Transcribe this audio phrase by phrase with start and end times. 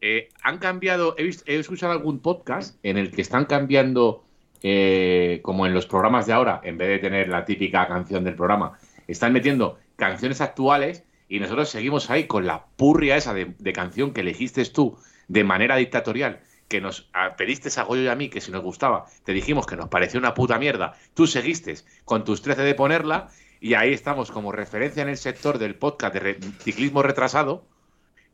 [0.00, 4.24] eh, han cambiado, he, visto- he escuchado algún podcast en el que están cambiando,
[4.62, 8.34] eh, como en los programas de ahora, en vez de tener la típica canción del
[8.34, 8.78] programa,
[9.08, 14.20] están metiendo canciones actuales y nosotros seguimos ahí con la purria esa de, canción que
[14.22, 14.96] elegiste tú
[15.28, 19.06] de manera dictatorial, que nos pediste a Goyo y a mí que si nos gustaba,
[19.24, 21.74] te dijimos que nos pareció una puta mierda, tú seguiste
[22.04, 23.28] con tus 13 de ponerla
[23.60, 27.64] y ahí estamos como referencia en el sector del podcast de ciclismo retrasado,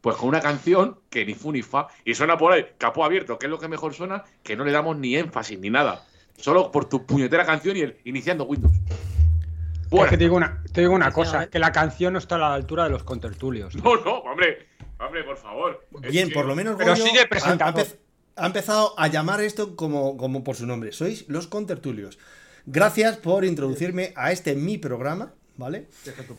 [0.01, 3.39] pues con una canción que ni fu ni fa, y suena por ahí, capó abierto,
[3.39, 6.05] que es lo que mejor suena, que no le damos ni énfasis ni nada.
[6.37, 8.75] Solo por tu puñetera canción y el iniciando Windows.
[8.75, 12.19] Es Bueno, que te digo una, te digo una Gracias, cosa, que la canción no
[12.19, 13.75] está a la altura de los contertulios.
[13.77, 14.67] no, no, hombre,
[14.99, 15.87] hombre, por favor.
[16.03, 17.81] Es Bien, que- por lo menos Pero Goyo sigue ha- ha, presentando.
[17.81, 17.97] empez-
[18.37, 20.93] ha empezado a llamar esto como, como por su nombre.
[20.93, 22.19] Sois los contertulios.
[22.67, 25.87] Gracias por introducirme a este mi programa, ¿vale?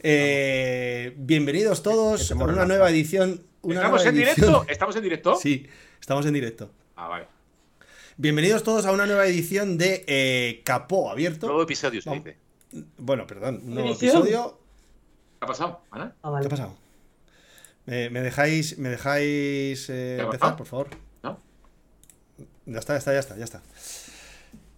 [0.04, 3.42] Eh, bienvenidos todos que te a una nueva edición.
[3.62, 4.66] Una ¿Estamos nueva en edición- directo?
[4.72, 5.36] ¿Estamos en directo?
[5.36, 5.68] Sí,
[6.00, 6.72] estamos en directo.
[6.96, 7.28] Ah, vale.
[8.18, 11.48] Bienvenidos todos a una nueva edición de eh, Capó Abierto.
[11.48, 12.38] Nuevo episodio se dice.
[12.98, 14.18] Bueno, perdón, un nuevo Edición.
[14.18, 14.60] episodio.
[15.40, 16.16] ¿Qué ha pasado, Ana?
[16.22, 16.45] Ah, ¿Qué vale.
[16.45, 16.76] ha pasado?
[17.86, 20.90] ¿Me, me dejáis, me dejáis eh, ¿Qué ha empezar, por favor?
[21.23, 21.40] ¿No?
[22.66, 23.62] Ya está, ya está, ya está, ya está.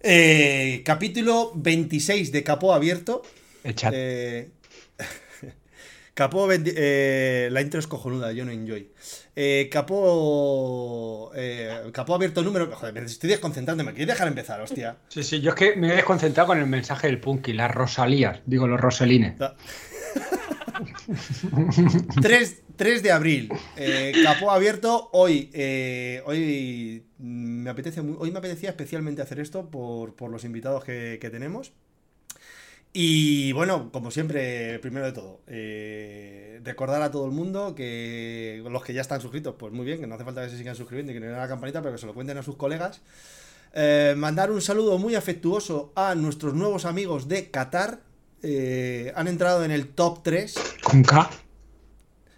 [0.02, 3.22] Eh, capítulo 26 de Capó Abierto.
[3.64, 3.94] El chat.
[3.96, 4.50] Eh,
[6.14, 8.92] Capó 20 eh, la intro es cojonuda, yo no enjoy.
[9.38, 12.70] Eh, capó eh, Capó abierto número.
[12.76, 13.86] Joder, me estoy desconcentrando.
[13.86, 14.98] ¿Me quieres dejar empezar, hostia?
[15.08, 18.42] Sí, sí, yo es que me he desconcentrado con el mensaje del Punky, las Rosalías,
[18.46, 19.36] digo, los Roselines.
[22.22, 23.50] 3, 3 de abril.
[23.78, 25.10] eh, capó abierto.
[25.14, 30.84] Hoy, eh, hoy me apetece hoy me apetecía especialmente hacer esto por, por los invitados
[30.84, 31.72] que, que tenemos.
[32.92, 38.83] Y bueno, como siempre, primero de todo, eh, recordar a todo el mundo que los
[38.83, 41.11] que ya están suscritos, pues muy bien, que no hace falta que se sigan suscribiendo
[41.11, 43.02] y que no den a la campanita, pero que se lo cuenten a sus colegas.
[43.73, 48.00] Eh, mandar un saludo muy afectuoso a nuestros nuevos amigos de Qatar.
[48.42, 51.30] Eh, han entrado en el top 3 Con K.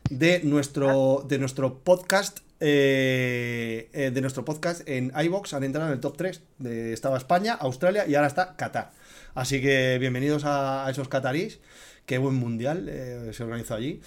[0.10, 2.40] de nuestro, de nuestro podcast.
[2.60, 6.42] eh, eh, de nuestro podcast en iBox han entrado en el top 3.
[6.60, 8.92] De, estaba España, Australia y ahora está Qatar.
[9.34, 11.60] Así que bienvenidos a, a esos catarís.
[12.06, 14.02] Qué buen mundial eh, se organizó allí.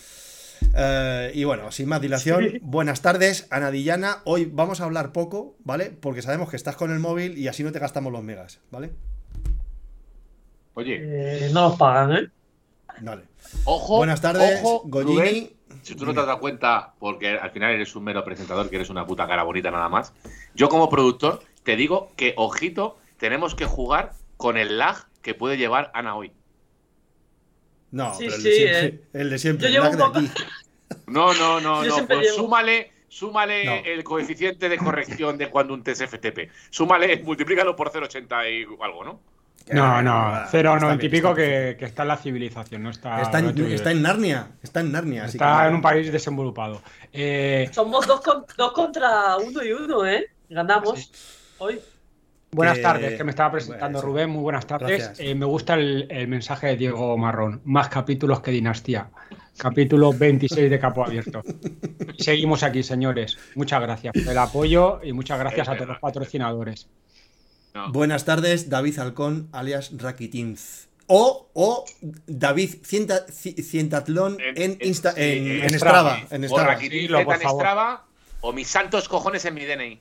[0.77, 2.59] Eh, y bueno, sin más dilación, Sí.
[2.63, 4.19] buenas tardes, Ana Dillana.
[4.25, 5.91] Hoy vamos a hablar poco, ¿vale?
[5.91, 8.91] Porque sabemos que estás con el móvil y así no te gastamos los megas, ¿vale?
[10.75, 12.29] Oye, Eh, no nos pagan, ¿eh?
[13.01, 13.23] Vale.
[13.65, 13.97] ojo.
[13.99, 14.85] Buenas tardes, ojo.
[14.91, 15.51] Rubén,
[15.83, 18.77] Si tú no te has dado cuenta, porque al final eres un mero presentador, que
[18.77, 20.13] eres una puta cara bonita nada más.
[20.55, 25.57] Yo como productor te digo que, ojito, tenemos que jugar con el lag que puede
[25.57, 26.31] llevar Ana hoy.
[27.91, 29.01] No, Sí, pero el, sí, de siempre, eh.
[29.15, 29.67] el de siempre.
[29.67, 30.31] Yo llevo un de poco- aquí.
[31.07, 31.95] No, no, no, Yo no.
[31.95, 33.73] siempre Pues llevo- súmale, súmale No.
[33.85, 36.51] el coeficiente de corrección de cuando un test FTP.
[36.71, 39.21] Súmale, multiplícalo por 0,80 y algo, ¿no?
[39.73, 43.23] No, no, Está 0,90 y pico está que, que está en la civilización, no está.
[43.23, 44.51] Está en, está Narnia.
[44.63, 45.25] Está en Narnia.
[45.25, 46.83] así Está que- en un país desenvolupado.
[47.13, 50.29] Eh, Somos dos, con- dos contra uno y uno, ¿eh?
[50.51, 51.11] Ganamos
[51.59, 51.81] hoy.
[52.55, 54.13] Buenas Que- tardes, que me estaba presentando Bueno.
[54.13, 55.13] Rubén, muy buenas tardes.
[55.19, 59.09] Eh, me gusta el, el mensaje de Diego Marrón, más capítulos que dinastía.
[59.57, 61.43] Capítulo 26 de Capo Abierto.
[62.19, 63.39] Seguimos aquí, señores.
[63.55, 66.89] Muchas gracias por el apoyo y muchas gracias a todos los patrocinadores.
[67.75, 67.91] No.
[67.93, 70.89] Buenas tardes, David Halcón, alias Rakitinz.
[71.07, 71.85] O, o
[72.27, 76.17] David Cienta- Ci- Cientatlón en, En- Insta, sí, en, en en Strava.
[76.17, 76.35] Strava.
[76.35, 77.61] En O por favor.
[77.63, 78.05] Strava
[78.41, 80.01] o mis santos cojones en mi DNI.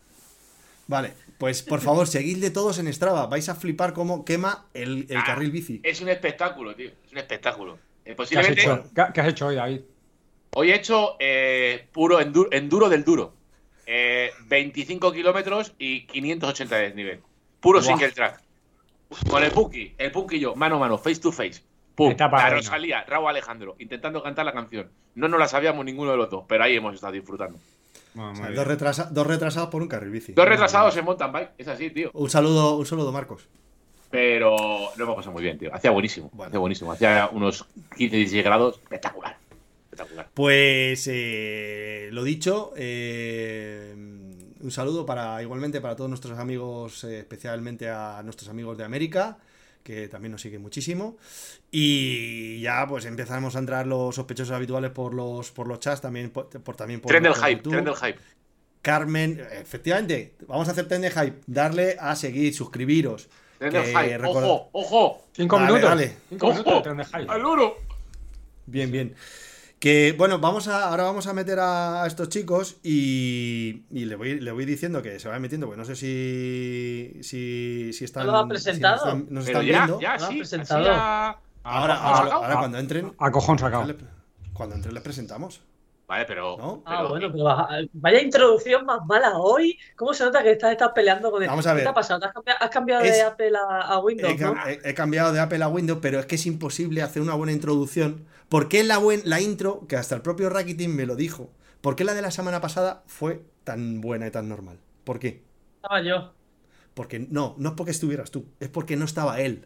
[0.87, 3.27] Vale, pues por favor, seguidle todos en Strava.
[3.27, 5.79] Vais a flipar cómo quema el, el Ah, carril bici.
[5.83, 6.89] Es un espectáculo, tío.
[7.05, 7.77] Es un espectáculo.
[8.05, 8.83] Eh, ¿Qué has, hecho?
[8.95, 9.81] ¿Qué- qué has hecho hoy, David?
[10.55, 13.33] hoy he hecho eh, puro enduro, enduro del duro.
[13.85, 17.19] Eh, 25 kilómetros y 580 de desnivel.
[17.59, 17.87] Puro Buah.
[17.87, 18.41] single track.
[19.29, 21.61] Con el Punky, el Punky y yo, mano a mano, face to face.
[21.95, 22.49] Pum, la.
[22.49, 24.89] Rosalía, Raúl Alejandro, intentando cantar la canción.
[25.15, 27.59] No nos la sabíamos ninguno de los dos, pero ahí hemos estado disfrutando.
[28.15, 30.33] O sea, dos, retrasa- dos retrasados por un carril bici.
[30.33, 32.11] Dos retrasados en mountain bike, es así, tío.
[32.13, 33.47] Un saludo, un saludo, Marcos.
[34.11, 34.55] Pero
[34.95, 35.73] lo hemos pasado muy bien, tío.
[35.73, 36.49] Hacía buenísimo, Bueno.
[36.49, 36.91] hacía buenísimo.
[36.91, 37.65] Hacía unos
[37.97, 39.37] 15, 16 grados, espectacular.
[39.85, 40.27] Espectacular.
[40.33, 43.93] Pues eh, lo dicho, eh,
[44.61, 49.37] un saludo para igualmente para todos nuestros amigos, eh, especialmente a nuestros amigos de América,
[49.83, 51.17] que también nos siguen muchísimo.
[51.71, 56.29] Y ya pues empezamos a entrar los sospechosos habituales por los por los chats, también
[56.29, 57.71] por, por- también por, Tren del hype, YouTube.
[57.73, 58.19] tren del hype.
[58.81, 63.29] Carmen, efectivamente, vamos a hacer tren de hype, darle a seguir, suscribiros.
[63.57, 64.17] Tren del hype.
[64.25, 65.23] Ojo, ojo.
[65.33, 65.89] Cinco Dale, minutos.
[65.89, 66.17] dale.
[66.29, 67.25] Cinco minutos tren de hype.
[67.29, 67.77] Al oro.
[68.65, 69.15] Bien, bien.
[69.83, 74.15] Que bueno, vamos a, ahora vamos a meter a, a estos chicos y, y le,
[74.15, 78.25] voy, le voy diciendo que se vayan metiendo, porque no sé si, si, si están.
[78.25, 78.95] ¿No lo ha si presentado?
[78.95, 79.99] nos están, nos están ya, viendo.
[79.99, 80.41] ya, sí.
[80.69, 83.11] a- Ahora, a- ahora, cuando entren.
[83.17, 83.93] A cojón sacado.
[84.53, 85.59] Cuando entren les presentamos.
[86.07, 86.55] Vale, pero.
[86.57, 86.81] ¿No?
[86.85, 89.77] Ah, pero- bueno, pero va- vaya introducción más mala hoy.
[89.97, 91.49] ¿Cómo se nota que estás, estás peleando con él?
[91.49, 91.83] Vamos a ¿Qué ver.
[91.83, 92.21] te ha pasado?
[92.21, 94.31] ¿Te has cambiado, has cambiado Es- de Apple a, a Windows?
[94.31, 94.53] He, ¿no?
[94.55, 97.33] cam- he- he cambiado de Apple a Windows, pero es que es imposible hacer una
[97.33, 98.31] buena introducción.
[98.53, 101.51] ¿Por qué la, buen, la intro, que hasta el propio Rakitin me lo dijo,
[101.81, 104.77] por qué la de la semana pasada fue tan buena y tan normal?
[105.03, 105.41] ¿Por qué?
[105.77, 106.35] Estaba yo.
[106.93, 109.65] Porque no, no es porque estuvieras tú, es porque no estaba él.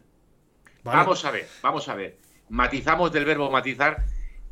[0.84, 1.00] ¿Vale?
[1.00, 2.16] Vamos a ver, vamos a ver.
[2.48, 4.06] Matizamos del verbo matizar.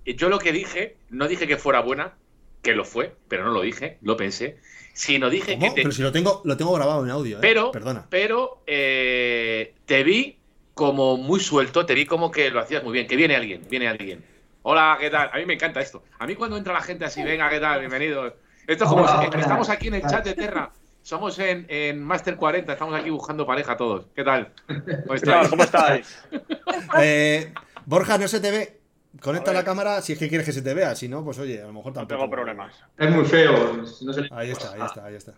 [0.04, 2.12] Yo lo que dije, no dije que fuera buena,
[2.60, 4.58] que lo fue, pero no lo dije, lo pensé.
[4.92, 5.68] Sino dije ¿Cómo?
[5.68, 7.40] que te, Pero si lo tengo, lo tengo grabado en audio, ¿eh?
[7.40, 8.06] Pero, Perdona.
[8.10, 10.35] pero eh, te vi
[10.76, 13.06] como muy suelto, te vi como que lo hacías muy bien.
[13.06, 14.22] Que viene alguien, viene alguien.
[14.60, 15.30] Hola, ¿qué tal?
[15.32, 16.04] A mí me encanta esto.
[16.18, 17.80] A mí cuando entra la gente así, venga, ¿qué tal?
[17.80, 18.34] Bienvenidos.
[18.66, 19.40] Esto es como Hola, si- hola.
[19.40, 20.70] estamos aquí en el chat de Terra.
[21.00, 24.04] Somos en, en Master 40, estamos aquí buscando pareja todos.
[24.14, 24.52] ¿Qué tal?
[24.66, 25.48] ¿Cómo estáis?
[25.48, 26.18] ¿Cómo estáis?
[27.00, 27.54] Eh,
[27.86, 28.80] Borja, no se te ve.
[29.22, 30.94] Conecta la cámara si es que quieres que se te vea.
[30.94, 32.20] Si no, pues oye, a lo mejor No tampoco.
[32.20, 32.74] tengo problemas.
[32.98, 33.78] Es muy feo.
[34.02, 35.32] No sé- Ahí está, ahí está, ahí está.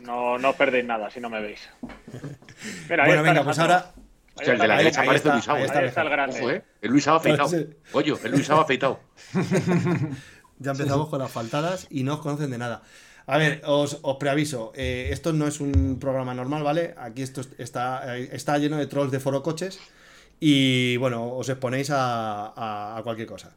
[0.00, 1.70] No, no perdéis nada si no me veis.
[2.90, 3.92] Mira, ahí Bueno, venga, pues ahora.
[4.40, 5.58] El de la está, derecha parece está, Luis Saba.
[5.58, 5.66] ahí ¿eh?
[5.66, 6.38] está Ahí está el grande.
[6.40, 6.64] Ojo, ¿eh?
[6.82, 7.50] El Luis Saba afeitado.
[7.92, 9.00] Oye, el Luis Saba afeitado.
[10.60, 12.82] Ya empezamos con las faltadas y no os conocen de nada.
[13.26, 14.72] A ver, os, os preaviso.
[14.74, 16.94] eh, esto no es un programa normal, ¿vale?
[16.98, 19.78] Aquí esto es- está, eh, está lleno de trolls de foro coches.
[20.40, 23.52] Y bueno, os exponéis a, a- a cualquier cosa.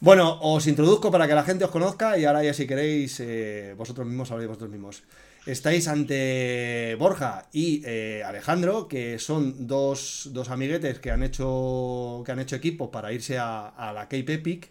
[0.00, 3.74] Bueno, os introduzco para que la gente os conozca y ahora ya si queréis, eh,
[3.78, 5.04] vosotros mismos habléis vosotros mismos.
[5.46, 12.32] Estáis ante Borja y eh, Alejandro, que son dos, dos amiguetes que han hecho, que
[12.32, 14.70] han hecho equipo para irse a, a la Cape Epic.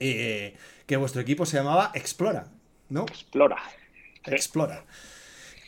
[0.00, 0.54] eh,
[0.86, 2.48] que vuestro equipo se llamaba Explora,
[2.88, 3.02] ¿no?
[3.02, 3.58] Explora.
[4.24, 4.34] Sí.
[4.34, 4.84] Explora.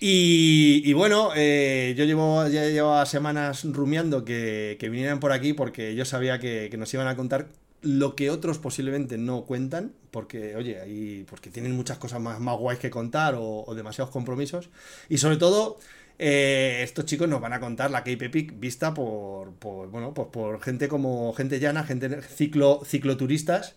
[0.01, 5.53] Y, y bueno, eh, yo llevo, ya llevaba semanas rumiando que, que vinieran por aquí
[5.53, 7.49] porque yo sabía que, que nos iban a contar
[7.83, 12.57] lo que otros posiblemente no cuentan, porque, oye, ahí, porque tienen muchas cosas más, más
[12.59, 14.71] guays que contar o, o demasiados compromisos.
[15.09, 15.79] Y sobre todo,
[16.19, 20.29] eh, estos chicos nos van a contar la Cape Epic vista por, por, bueno, pues
[20.29, 23.75] por gente como gente llana, gente ciclo, cicloturistas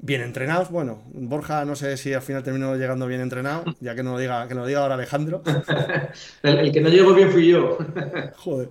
[0.00, 0.70] bien entrenados.
[0.70, 4.18] Bueno, Borja no sé si al final terminó llegando bien entrenado, ya que no lo
[4.18, 5.42] diga, que nos lo diga ahora Alejandro.
[6.42, 7.78] El, el que no llegó bien fui yo.
[8.36, 8.68] Joder.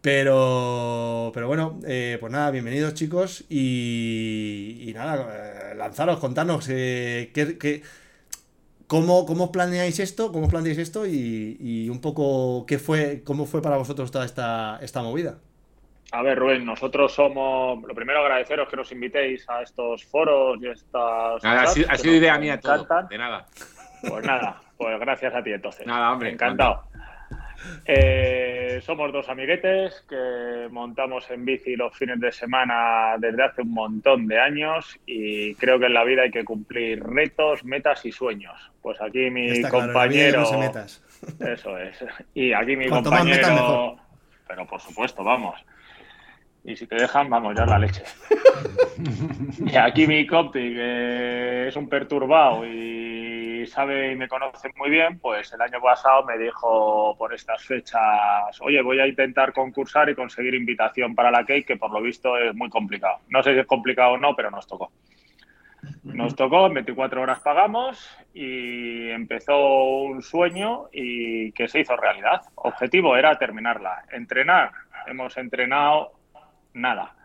[0.00, 7.30] Pero, pero bueno, eh, pues nada, bienvenidos chicos y, y nada, eh, lanzaros, contanos eh,
[7.34, 7.82] qué, qué-
[8.86, 13.46] cómo, cómo planeáis esto, cómo os planteáis esto y, y un poco qué fue, cómo
[13.46, 15.38] fue para vosotros toda esta, esta movida.
[16.12, 17.82] A ver, Rubén, nosotros somos.
[17.82, 21.42] Lo primero, agradeceros que nos invitéis a estos foros y estas.
[21.42, 22.86] Nada, ha sido, ha idea mía todo.
[23.10, 23.46] De nada.
[24.08, 25.84] Pues nada, pues gracias a ti entonces.
[25.84, 26.30] Nada, hombre.
[26.30, 26.84] Encantado.
[27.84, 33.72] Eh, somos dos amiguetes que montamos en bici los fines de semana desde hace un
[33.72, 38.12] montón de años y creo que en la vida hay que cumplir retos, metas y
[38.12, 38.72] sueños.
[38.82, 40.44] Pues aquí mi Está claro, compañero.
[40.46, 41.02] se metas.
[41.40, 42.04] Eso es.
[42.34, 43.48] Y aquí mi Cuanto más compañero.
[43.92, 44.06] metas.
[44.48, 45.54] Pero por supuesto, vamos.
[46.64, 48.02] Y si te dejan, vamos, ya la leche.
[49.66, 53.15] y aquí mi compi, que es un perturbado y
[53.66, 58.60] sabe y me conoce muy bien, pues el año pasado me dijo por estas fechas,
[58.60, 62.36] oye, voy a intentar concursar y conseguir invitación para la Cake, que por lo visto
[62.36, 63.18] es muy complicado.
[63.28, 64.90] No sé si es complicado o no, pero nos tocó.
[66.04, 72.42] Nos tocó, en 24 horas pagamos y empezó un sueño y que se hizo realidad.
[72.54, 74.04] Objetivo era terminarla.
[74.12, 74.70] Entrenar.
[75.06, 76.12] Hemos entrenado
[76.74, 77.15] nada.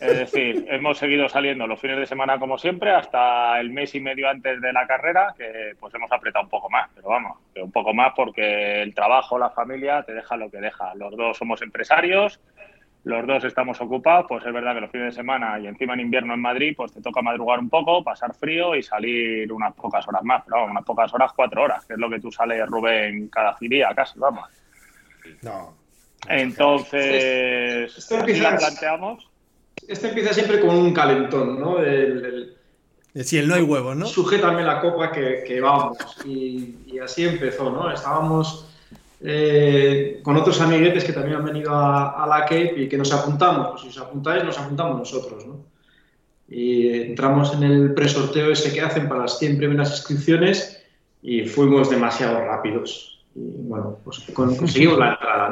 [0.00, 4.00] Es decir, hemos seguido saliendo los fines de semana como siempre hasta el mes y
[4.00, 7.62] medio antes de la carrera, que pues hemos apretado un poco más, pero vamos, que
[7.62, 10.94] un poco más porque el trabajo, la familia te deja lo que deja.
[10.96, 12.40] Los dos somos empresarios,
[13.04, 16.00] los dos estamos ocupados, pues es verdad que los fines de semana y encima en
[16.00, 20.06] invierno en Madrid, pues te toca madrugar un poco, pasar frío y salir unas pocas
[20.08, 22.66] horas más, pero vamos, unas pocas horas, cuatro horas, que es lo que tú sales,
[22.66, 24.44] Rubén, cada día casi, vamos.
[25.40, 25.74] No.
[26.28, 29.30] Entonces, así la planteamos.
[29.88, 31.78] Este empieza siempre con un calentón, ¿no?
[31.78, 32.56] El,
[33.14, 34.06] el- Si el no hay huevos, ¿no?
[34.06, 35.96] Sujétame la copa que, que vamos.
[36.24, 37.90] Y, y así empezó, ¿no?
[37.90, 38.66] Estábamos
[39.20, 43.12] eh, con otros amiguetes que también han venido a, a la Cape y que nos
[43.12, 43.68] apuntamos.
[43.70, 45.64] Pues si os apuntáis, nos apuntamos nosotros, ¿no?
[46.48, 50.80] Y entramos en el presorteo ese que hacen para las 100 primeras inscripciones
[51.22, 53.24] y fuimos demasiado rápidos.
[53.34, 55.48] Y bueno, pues con- conseguimos la entrada,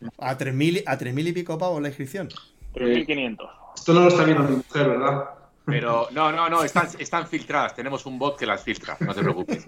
[0.00, 0.08] ¿no?
[0.18, 2.28] A 3.000 a 3.000 y pico pavos la inscripción.
[2.78, 3.50] 3.500.
[3.76, 5.24] Esto no lo está viendo mi mujer, ¿verdad?
[5.66, 7.74] Pero no, no, no, están, están filtradas.
[7.76, 9.64] Tenemos un bot que las filtra, no te preocupes.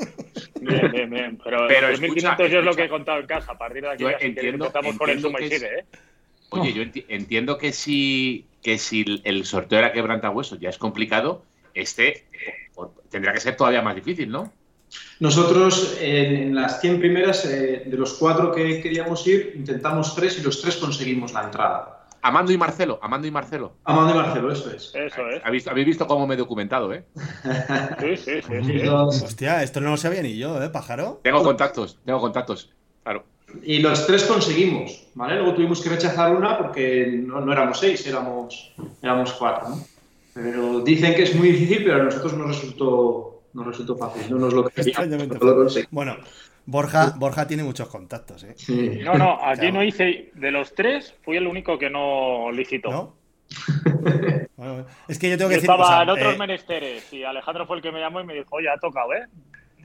[0.61, 1.41] Bien, bien, bien.
[1.45, 3.53] Pero, Pero los 3.500 escucha, yo es lo que he contado en casa.
[3.53, 5.85] A partir de aquí Yo ya entiendo- empezamos con el suma y sigue, ¿eh?
[6.53, 11.45] Oye, yo enti- entiendo que si, que si el sorteo era quebrantahuesos ya es complicado,
[11.75, 12.25] este
[12.75, 14.53] por- tendrá que ser todavía más difícil, ¿no?
[15.21, 20.39] Nosotros en, en las 100 primeras, eh, de los cuatro que queríamos ir, intentamos tres
[20.39, 22.00] y los tres conseguimos la entrada.
[22.23, 23.73] Amando y Marcelo, Amando y Marcelo.
[23.85, 24.95] Amando y Marcelo, eso es.
[24.95, 25.43] Eso es.
[25.45, 27.05] ¿Habéis, habéis visto cómo me he documentado, ¿eh?
[28.01, 28.89] Sí, sí, sí.
[28.89, 31.21] Hostia, esto no lo sabía ni yo, ¿eh, pájaro?
[31.23, 32.71] Tengo contactos, tengo contactos.
[33.03, 33.25] Claro.
[33.63, 35.37] y los tres conseguimos, ¿vale?
[35.37, 38.73] Luego tuvimos que rechazar una porque no, no éramos seis, éramos,
[39.03, 39.85] éramos cuatro, ¿no?
[40.35, 44.31] Pero dicen que es muy difícil, pero a nosotros nos resultó, nos resultó fácil.
[44.31, 45.91] No nos lo pero lo conseguimos.
[45.91, 46.17] Bueno,
[46.71, 48.55] Borja, Borja tiene muchos contactos, ¿eh?
[48.57, 49.01] Sí.
[49.03, 49.75] No, no, aquí Claro.
[49.75, 50.31] no hice.
[50.35, 52.91] De los tres, fui el único que no licitó.
[52.91, 53.17] ¿No?
[54.57, 55.71] Bueno, es que yo tengo que Yo decir.
[55.71, 58.25] estaba o sea, en otros eh, menesteres y Alejandro fue el que me llamó y
[58.27, 59.25] me dijo, oye, ha tocado, ¿eh?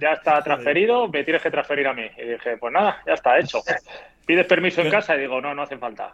[0.01, 2.03] Ya está transferido, me tienes que transferir a mí.
[2.17, 3.59] Y dije, pues nada, ya está hecho.
[4.25, 5.15] ¿Pides permiso en casa?
[5.15, 6.13] Y digo, no, no hace falta.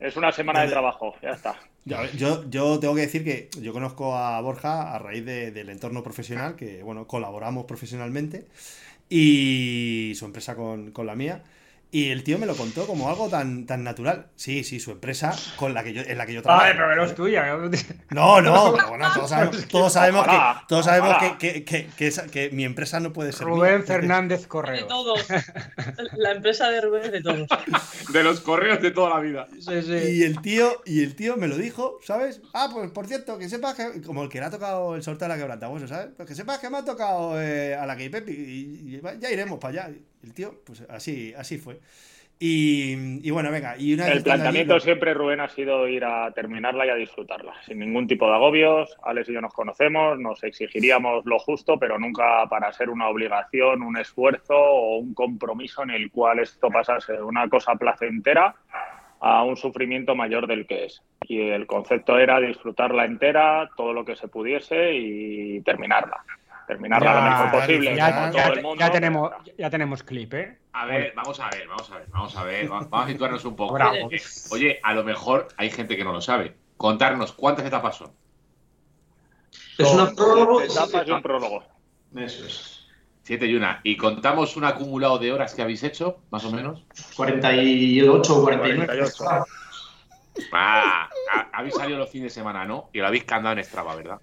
[0.00, 1.54] Es una semana de trabajo, ya está.
[1.84, 5.68] Ya, Yo, yo tengo que decir que yo conozco a Borja a raíz de- del
[5.68, 8.46] entorno profesional, que bueno, colaboramos profesionalmente,
[9.08, 11.42] y su empresa con, con la mía.
[11.94, 14.26] Y el tío me lo contó como algo tan, tan natural.
[14.34, 16.64] Sí, sí, su empresa con la que yo, en la que yo trabajo.
[16.64, 17.44] Ay, pero que no es tuya.
[18.10, 20.36] No, no, pero bueno, todos sabemos, todos sabemos, que,
[20.68, 23.86] todos sabemos que, que- que- que esa- que mi empresa no puede ser Rubén mía.
[23.86, 24.86] Fernández De Correo.
[24.88, 25.24] todos.
[26.16, 27.46] La empresa de Rubén es de todos.
[28.12, 29.46] De los correos de toda la vida.
[29.60, 29.92] Sí, sí.
[30.16, 32.40] Y el tío, y el tío me lo dijo, ¿sabes?
[32.54, 35.26] Ah, pues por cierto, que sepas que, como el que le ha tocado el sorteo
[35.26, 36.08] a la quebrantahuesos, ¿sabes?
[36.16, 39.30] Pues que sepas que me ha tocado eh, a la que Pepi y, y ya
[39.30, 39.94] iremos para allá.
[40.24, 41.78] El tío, pues así, así fue.
[42.40, 45.86] Y, y bueno, venga, y una vez El allí, planteamiento lo- siempre, Rubén, ha sido
[45.86, 48.96] ir a terminarla y a disfrutarla, sin ningún tipo de agobios.
[49.04, 53.82] Alex y yo nos conocemos, nos exigiríamos lo justo, pero nunca para ser una obligación,
[53.82, 58.54] un esfuerzo o un compromiso en el cual esto pasase de una cosa placentera
[59.20, 61.02] a un sufrimiento mayor del que es.
[61.28, 66.16] Y el concepto era disfrutarla entera, todo lo que se pudiese y terminarla.
[66.66, 68.80] Terminarla Ya, lo mejor posible, Ya, como ya- todo el mundo.
[68.80, 70.58] ya tenemos, ya tenemos clip, ¿eh?
[70.72, 72.72] A ver, vamos a ver, vamos a ver, vamos a ver.
[72.72, 73.74] va- Vamos a situarnos un poco.
[73.74, 74.08] Bravo.
[74.50, 76.56] Oye, a lo mejor hay gente que no lo sabe.
[76.76, 78.12] Contarnos, ¿cuántas etapas son?
[79.78, 80.60] Es una prólogo.
[80.62, 81.64] Etapas y un prólogo.
[82.16, 82.86] Eso es.
[83.22, 83.80] Siete y una.
[83.84, 86.84] ¿Y contamos un acumulado de horas que habéis hecho, más o menos?
[87.16, 88.86] 48 o 49.
[88.86, 89.44] 48.
[90.52, 92.90] Ah, ha- habéis salido los fines de semana, ¿no?
[92.92, 94.18] Y lo habéis candado en Strava, ¿verdad?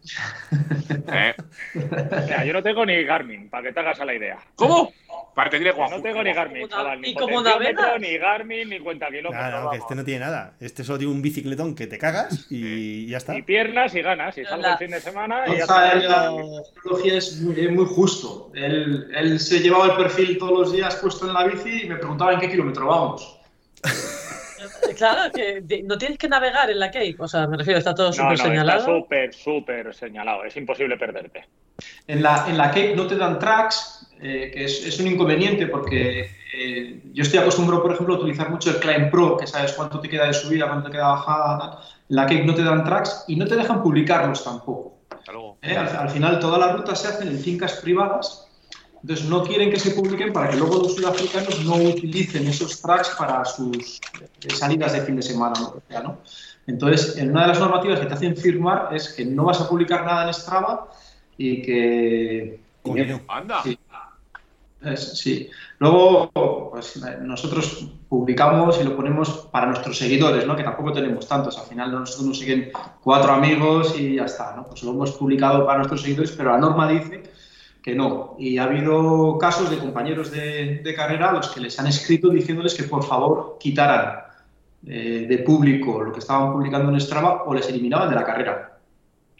[1.14, 1.34] ¿Eh?
[1.74, 4.38] Mira, yo no tengo ni Garmin, para que te hagas a la idea.
[4.56, 4.92] ¿Cómo?
[5.34, 9.08] Para tener Que no tengo ni Garmin, ¿Y chaval, ni potenciómetro, ni Garmin, ni cuenta
[9.08, 9.32] kilómetros.
[9.34, 9.76] Claro, que vamos.
[9.78, 10.54] este no tiene nada.
[10.60, 13.38] Este solo tiene un bicicletón que te cagas y ya está.
[13.38, 15.96] Y piernas y ganas, y salgo La- el fin de semana y ya está.
[15.96, 16.32] la
[17.06, 18.52] es muy, es muy justo.
[18.54, 21.96] Él, él se llevaba el perfil todos los días puesto en la bici y me
[21.96, 23.40] preguntaba en qué kilómetro vamos.
[24.98, 27.16] Claro, que no tienes que navegar en la Cape.
[27.20, 28.86] O sea, me refiero, está todo No, súper no, está señalado.
[28.86, 30.44] súper, súper señalado.
[30.44, 31.46] Es imposible perderte.
[32.08, 35.66] En la, en la Cape no te dan tracks, eh, que es, es un inconveniente
[35.68, 39.74] porque eh, yo estoy acostumbrado, por ejemplo, a utilizar mucho el Climb Pro, que sabes
[39.74, 41.58] cuánto te queda de subida, cuánto te queda de bajada.
[41.60, 41.80] tal.
[42.10, 45.00] En la Cape no te dan tracks y no te dejan publicarlos tampoco.
[45.10, 45.58] Hasta luego.
[45.62, 45.76] ¿eh?
[45.76, 48.48] Al, al final todas las rutas se hacen en fincas privadas,
[49.02, 53.10] entonces no quieren que se publiquen para que luego los sudafricanos no utilicen esos tracks
[53.18, 54.00] para sus
[54.58, 55.54] salidas de fin de semana.
[55.60, 56.18] o lo que sea, ¿no?
[56.68, 59.68] Entonces, en una de las normativas que te hacen firmar es que no vas a
[59.68, 60.88] publicar nada en Strava
[61.38, 62.60] y que...
[62.84, 63.22] Coño.
[63.28, 63.64] Anda.
[63.64, 63.78] Sí.
[64.84, 65.50] Es- sí.
[65.80, 66.30] Luego,
[66.72, 70.56] pues nosotros publicamos y lo ponemos para nuestros seguidores, ¿no?
[70.56, 71.58] Que tampoco tenemos tantos.
[71.58, 72.72] Al final nosotros nos siguen
[73.04, 74.68] cuatro amigos y ya está, ¿no?
[74.68, 77.24] Pues lo hemos publicado para nuestros seguidores, pero la norma dice
[77.82, 78.36] que no.
[78.40, 82.30] Y ha habido casos de compañeros de, de carrera a los que les han escrito
[82.30, 84.20] diciéndoles que por favor quitaran
[84.86, 88.80] eh, de público lo que estaban publicando en Strava o les eliminaban de la carrera.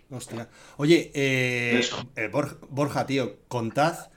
[0.10, 0.50] Hostia.
[0.78, 1.82] Oye, eh,
[2.16, 4.10] eh, Bor- Borja, tío, contad,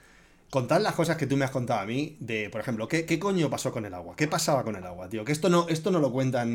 [0.49, 3.17] contad las cosas que tú me has contado a mí de, por ejemplo, ¿qué, qué
[3.17, 4.15] coño pasó con el agua?
[4.17, 5.23] ¿Qué pasaba con el agua, tío?
[5.23, 6.49] Que esto no, esto no lo cuentan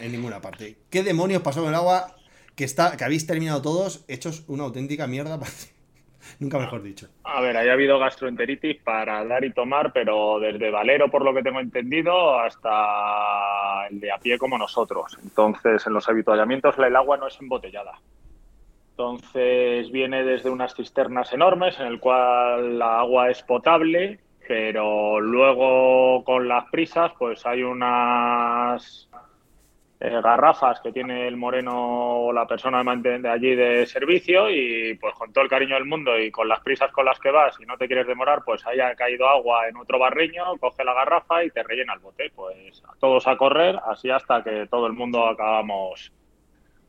[0.00, 0.76] en ninguna parte.
[0.90, 2.16] ¿Qué demonios pasó con el agua
[2.54, 5.38] que, está, que habéis terminado todos hechos una auténtica mierda?
[6.38, 7.08] Nunca mejor dicho.
[7.24, 11.34] A ver, ahí ha habido gastroenteritis para dar y tomar, pero desde Valero, por lo
[11.34, 15.18] que tengo entendido, hasta el de a pie como nosotros.
[15.22, 17.92] Entonces, en los habituallamientos el agua no es embotellada.
[18.90, 26.22] Entonces, viene desde unas cisternas enormes en el cual la agua es potable, pero luego
[26.24, 29.08] con las prisas, pues hay unas
[30.04, 34.94] eh, garrafas que tiene el moreno o la persona de de allí de servicio y
[35.00, 37.54] pues con todo el cariño del mundo y con las prisas con las que vas
[37.60, 41.44] y no te quieres demorar, pues haya caído agua en otro barriño, coge la garrafa
[41.44, 42.32] y te rellena el bote.
[42.34, 46.10] Pues todos a correr, así hasta que todo el mundo acabamos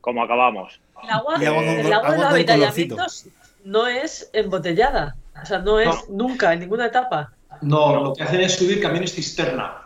[0.00, 0.80] como acabamos.
[1.04, 3.28] El agua, agua con- el agua de agua avituallamientos
[3.64, 5.14] no es embotellada.
[5.40, 7.32] O sea, no es nunca, en ninguna etapa.
[7.62, 9.83] No, lo que hacen es subir camiones cisterna.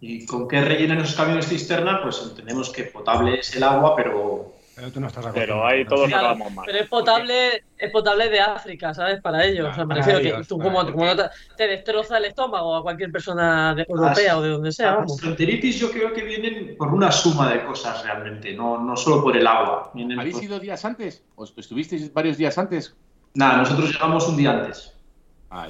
[0.00, 2.00] ¿Y con qué rellenan esos camiones cisterna?
[2.02, 6.06] Pues entendemos que potable es el agua, pero Pero tú no estás Pero ahí todos
[6.08, 6.64] Claro, mal.
[6.64, 9.20] Pero es potable, es potable de África, ¿sabes?
[9.20, 9.68] Para ellos.
[9.72, 11.24] O sea, me refiero que tú como, como no te,
[11.56, 15.10] te destroza el estómago a cualquier persona de- europea o de donde sea, vamos.
[15.14, 19.36] gastroenteritis yo creo que vienen por una suma de cosas realmente, no, no solo por
[19.36, 19.90] el agua.
[19.94, 21.24] Vienen ¿Habéis por- ido días antes?
[21.34, 22.94] ¿Os estuvisteis varios días antes?
[23.34, 24.94] Nada, nosotros llegamos un día antes.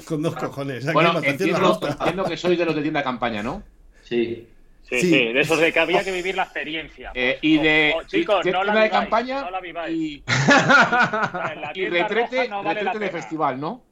[0.06, 0.84] Con dos cojones.
[0.86, 3.62] Aquí bueno, entiendo, entiendo que sois de los de tienda campaña, ¿no?
[4.08, 4.48] Sí.
[4.88, 5.10] Sí, Sí.
[5.10, 7.10] sí, de esos de que había que vivir la experiencia.
[7.14, 9.60] Eh, y de Oh, oh, chicos, y- no la tienda de viváis, campaña no la
[9.60, 9.96] viváis.
[9.96, 10.24] y,
[11.80, 13.82] y retrete, no vale retrete de festival, ¿no?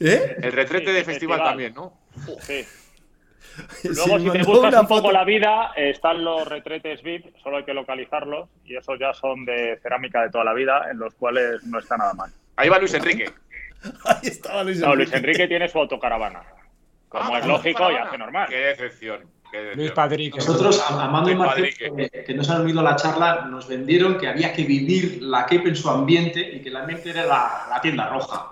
[0.00, 0.36] ¿Eh?
[0.42, 1.42] El retrete Sí, de festival, festival.
[1.44, 1.92] también, ¿no?
[2.40, 2.64] Sí.
[3.80, 7.58] Sí, Luego, si te buscas una un poco la vida, están los retretes VIP, solo
[7.58, 11.14] hay que localizarlos, y esos ya son de cerámica de toda la vida, en los
[11.14, 12.32] cuales no está nada mal.
[12.56, 13.30] Ahí va Luis Enrique.
[14.06, 16.42] Ahí estaba Luis No, Luis Enrique tiene su autocaravana,
[17.20, 18.46] como Ah, es lógico y hace normal.
[18.48, 19.20] Qué decepción.
[19.50, 19.76] qué decepción.
[19.78, 20.36] Luis Padrique.
[20.38, 21.92] Nosotros, a- Amando y Padrique.
[22.10, 25.22] que, que no se han unido a la charla, nos vendieron que había que vivir
[25.22, 28.50] la Cape en su ambiente y que el ambiente era la, la tienda roja.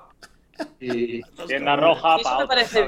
[0.81, 2.28] Y Tienda roja, eso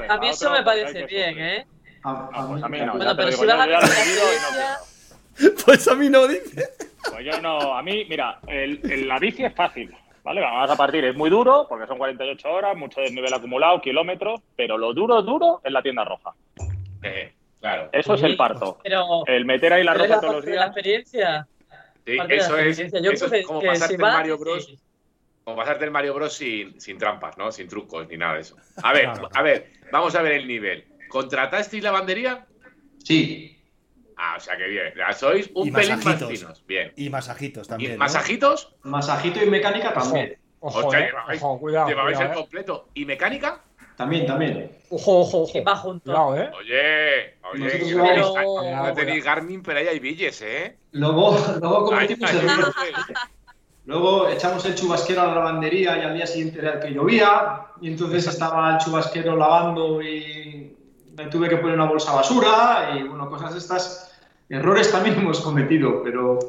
[0.09, 1.39] a mí eso me parece bien.
[1.39, 1.65] ¿eh?
[2.03, 2.95] a- Ah, pues mí- a mí no.
[2.95, 5.51] Bueno, pero si van a quiero.
[5.65, 6.69] Pues a mí no dice.
[7.11, 9.93] Pues yo no, a mí, mira, el, el- la bici es fácil,
[10.25, 10.41] ¿vale?
[10.41, 14.77] Vamos a partir, es muy duro, porque son 48 horas, mucho desnivel acumulado, kilómetros, pero
[14.77, 16.33] lo duro, duro es la tienda roja.
[17.03, 17.89] Eh, claro.
[17.93, 18.79] Eso es el parto.
[18.83, 20.65] Pero El meter ahí la ropa la todos los de la días.
[20.67, 21.47] experiencia.
[22.05, 22.99] Sí, la eso es, experiencia.
[23.01, 24.43] Yo eso creo es como que- pasarte si el Mario sí.
[24.43, 24.75] Bros.
[25.43, 27.51] Como pasarte el Mario Bros sin, sin trampas, ¿no?
[27.51, 28.57] Sin trucos ni nada de eso.
[28.81, 29.29] A ver, Claro.
[29.33, 30.85] a ver, vamos a ver el nivel.
[31.07, 32.45] ¿Contratasteis lavandería?
[33.03, 33.54] Sí,
[34.35, 34.93] Ah, o sea que bien.
[34.97, 36.63] Ya sois un Y pelín más finos.
[36.67, 36.91] Bien.
[36.97, 37.91] Y masajitos ¿Y también.
[37.93, 37.97] ¿no?
[37.99, 38.75] masajitos?
[38.83, 40.37] masajito y mecánica también.
[40.59, 41.87] Ojo, Hostia, eh, llevabais- ojo, cuidado.
[41.87, 42.41] Llevabais cuidado, el eh.
[42.41, 42.89] completo.
[42.95, 43.61] ¿Y mecánica?
[43.95, 44.71] También, también.
[44.89, 45.63] Ojo, ojo, ojo.
[45.63, 46.03] Va junto.
[46.11, 46.51] Cuidado, eh.
[46.59, 50.77] Oye, oye, que no tenéis- Pero- no tenéis Garmin, pero ahí hay billes, ¿eh?
[50.91, 52.45] Luego, luego cometimos ay, el.
[53.85, 57.67] Luego echamos el chubasquero a la lavandería y al día siguiente era el que llovía.
[57.81, 60.75] Y entonces estaba el chubasquero lavando y
[61.15, 64.04] me tuve que poner una bolsa basura y bueno, cosas estas.
[64.49, 66.39] Errores también hemos cometido, pero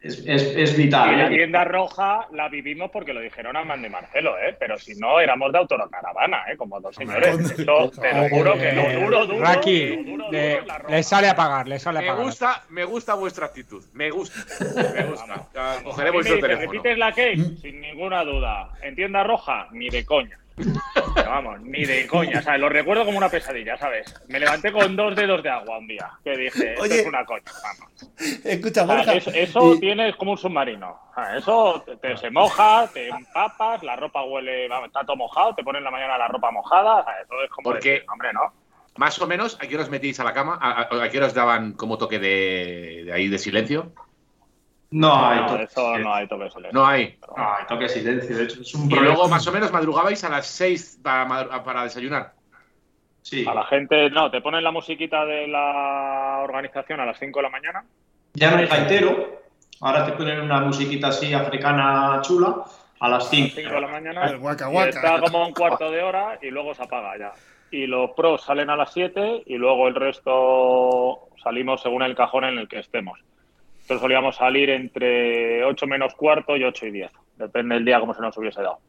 [0.00, 1.12] es, es, es vital.
[1.12, 1.30] Y la ¿eh?
[1.30, 4.56] tienda roja la vivimos porque lo dijeron a Mande Marcelo, ¿eh?
[4.58, 6.56] Pero si no, éramos de autocaravana, ¿eh?
[6.56, 7.36] Como dos señores.
[7.36, 9.40] Eso te lo juro que lo duro, duro.
[9.40, 10.94] Raki, duro, duro le, es la roja.
[10.94, 12.24] le sale a pagar, le sale a Me pagar.
[12.24, 13.84] gusta, me gusta vuestra actitud.
[13.92, 14.36] Me gusta.
[14.94, 15.46] Me gusta.
[15.82, 16.72] Cogeré me vuestro teléfono.
[16.72, 17.36] ¿Repites la Cape?
[17.36, 17.56] Mm.
[17.56, 18.70] Sin ninguna duda.
[18.82, 19.66] ¿En tienda roja?
[19.72, 20.38] Ni de coña.
[21.14, 22.38] Pero vamos, ni de coña.
[22.38, 24.14] O sea, lo recuerdo como una pesadilla, ¿sabes?
[24.28, 26.10] Me levanté con dos dedos de agua un día.
[26.24, 27.00] Que dije, esto Oye.
[27.00, 27.42] es una coña.
[27.62, 28.10] Vamos.
[28.44, 29.12] Escucha, O sea, Borja.
[29.14, 30.90] eso eso y- tienes como un submarino.
[31.10, 35.16] O sea, eso te, te- se moja, te empapas, la ropa huele, vamos, está todo
[35.16, 37.00] mojado, te ponen en la mañana la ropa mojada.
[37.00, 38.52] O sea, eso es como Porque- decir, hombre, ¿no?
[38.96, 40.58] Más o menos, ¿a qué os metíais a la cama?
[40.60, 43.92] ¿A, a, a qué os daban como toque de, de ahí de silencio?
[44.90, 45.62] No hay toque.
[45.64, 46.72] eso no hay toque soler.
[46.72, 47.18] No hay.
[47.36, 48.36] No hay toque de silencio.
[48.36, 49.14] De hecho, es un Y problema.
[49.14, 52.32] luego, más o menos, madrugabais a las 6 para, para desayunar.
[53.22, 53.44] Sí.
[53.46, 57.42] A la gente, no, te ponen la musiquita de la organización a las 5 de
[57.42, 57.84] la mañana.
[58.34, 59.42] Ya no hay gaitero.
[59.80, 62.64] Ahora te ponen una musiquita así africana chula
[63.00, 63.52] a las 5.
[63.56, 64.24] 5 de la mañana.
[64.26, 67.32] El guaca y está como un cuarto de hora y luego se apaga ya.
[67.70, 72.44] Y los pros salen a las 7 y luego el resto salimos según el cajón
[72.44, 73.20] en el que estemos.
[73.88, 77.10] Entonces solíamos salir entre 8 menos cuarto y 8 y 10.
[77.36, 78.80] Depende del día como se nos hubiese dado.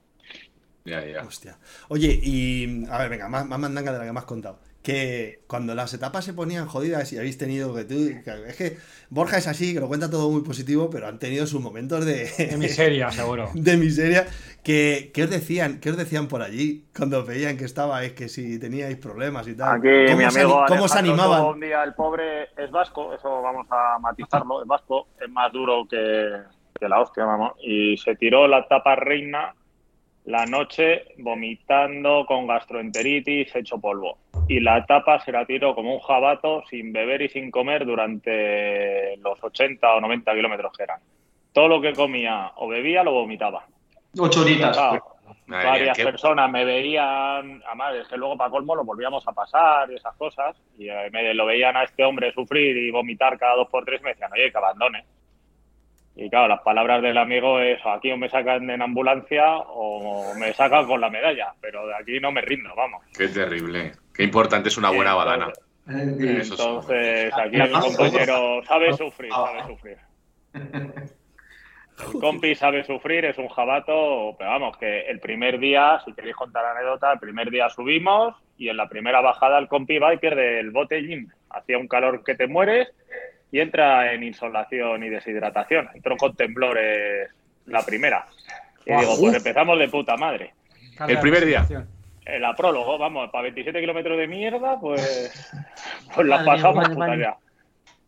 [0.83, 1.21] Ya, ya.
[1.21, 1.57] Hostia.
[1.87, 2.85] Oye, y.
[2.89, 4.59] A ver, venga, más, más mandanga de la que me has contado.
[4.81, 7.95] Que cuando las etapas se ponían jodidas y habéis tenido que tú.
[8.23, 8.77] que- es que
[9.09, 12.29] Borja es así, que lo cuenta todo muy positivo, pero han tenido sus momentos de.
[12.37, 13.49] De miseria, seguro.
[13.53, 14.25] de miseria.
[14.63, 15.79] Que, ¿Qué os decían?
[15.79, 19.77] ¿Qué os decían por allí cuando veían que estabais, que si teníais problemas y tal?
[19.79, 21.41] Aquí ¿Cómo mi se amigo ¿Cómo se Alejandro animaban?
[21.41, 25.51] tuvo Un día el pobre es vasco, eso vamos a matizarlo, es vasco, es más
[25.51, 26.41] duro que,
[26.79, 27.53] que la hostia, vamos.
[27.63, 29.53] Y se tiró la tapa reina
[30.25, 34.17] la noche vomitando con gastroenteritis hecho polvo.
[34.47, 39.17] Y la tapa se la tiró como un jabato sin beber y sin comer durante
[39.17, 40.99] los 80 o 90 kilómetros que eran.
[41.53, 43.65] Todo lo que comía o bebía lo vomitaba.
[44.17, 44.77] 8 horitas.
[44.91, 45.01] Mía,
[45.47, 49.95] varias personas me veían, además es que luego para colmo lo volvíamos a pasar y
[49.95, 53.67] esas cosas, y eh, me lo veían a este hombre sufrir y vomitar cada dos
[53.69, 55.05] por tres, me decían, oye, que abandone.
[56.21, 60.51] Y claro, las palabras del amigo es, aquí o me sacan en ambulancia o me
[60.53, 63.05] sacan con la medalla, pero de aquí no me rindo, vamos.
[63.17, 63.93] Qué terrible.
[64.13, 65.47] Qué importante es una buena badana.
[65.89, 69.97] Eh, Eso es- Entonces, aquí mi compañero sabe sufrir, sabe sufrir.
[70.53, 76.35] El compi sabe sufrir, es un jabato, pero vamos, que el primer día, si queréis
[76.35, 80.13] contar la anécdota, el primer día subimos y en la primera bajada el compi va
[80.13, 81.31] y pierde el botellín.
[81.49, 82.89] Hacía un calor que te mueres
[83.51, 85.89] y entra en insolación y deshidratación.
[85.93, 87.29] Entró con temblores
[87.65, 88.25] la primera.
[88.85, 90.53] Y digo, pues empezamos de puta madre.
[91.07, 91.65] El primer día.
[92.25, 95.51] En la prólogo, vamos, para 27 kilómetros de mierda, pues,
[96.15, 97.21] pues la Madre mía, pasamos puta madre.
[97.21, 97.37] ya.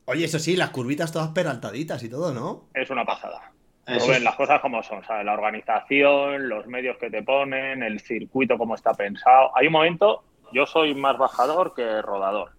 [0.05, 2.65] Oye, eso sí, las curvitas todas peraltaditas y todo, ¿no?
[2.73, 3.51] Es una pasada.
[3.87, 5.25] Eso Rubén, es- las cosas como son, ¿sabes?
[5.25, 9.55] La organización, los medios que te ponen, el circuito como está pensado.
[9.57, 12.51] Hay un momento, yo soy más bajador que rodador.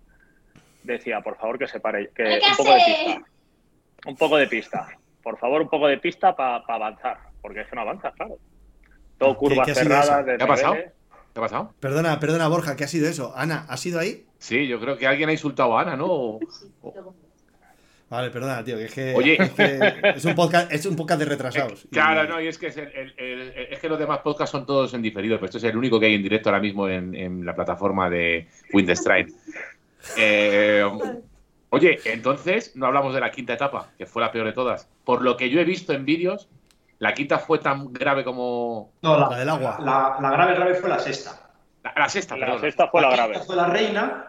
[0.82, 3.22] Decía, por favor, que se pare, que un poco de pista.
[4.06, 4.88] Un poco de pista.
[5.22, 8.36] Por favor, un poco de pista para avanzar, porque es que no avanza, claro.
[9.18, 10.74] Todo ¿Qué- curvas qué ha sido cerradas, de ¿Qué ha pasado?
[10.74, 10.90] ¿Qué
[11.36, 11.74] ha pasado?
[11.78, 13.32] Perdona, perdona, Borja, ¿qué ha sido eso?
[13.36, 14.26] Ana, ¿has sido ahí?
[14.38, 16.06] Sí, yo creo que alguien ha insultado a Ana, ¿no?
[16.06, 16.40] O-
[18.10, 19.36] Vale, perdona, tío, que es que, Oye.
[19.40, 19.78] es, que
[20.16, 21.86] es un podcast, es un podcast de retrasados.
[21.90, 24.50] Claro, Y- no, y es que, es, el- el- el- es que los demás podcasts
[24.52, 26.86] son todos en diferido, pero esto es el único que hay en directo ahora mismo
[26.88, 29.32] en, en la plataforma de Windstride.
[30.16, 30.84] Eh,
[31.70, 34.88] oye, entonces no hablamos de la quinta etapa, que fue la peor de todas.
[35.04, 36.48] Por lo que yo he visto en vídeos,
[36.98, 38.92] la quinta fue tan grave como.
[39.02, 39.78] No, la, La del agua.
[39.80, 41.50] La, la grave grave fue la sexta.
[41.82, 42.60] La, la sexta, La perdón.
[42.62, 43.38] sexta fue la grave.
[43.40, 44.26] fue la reina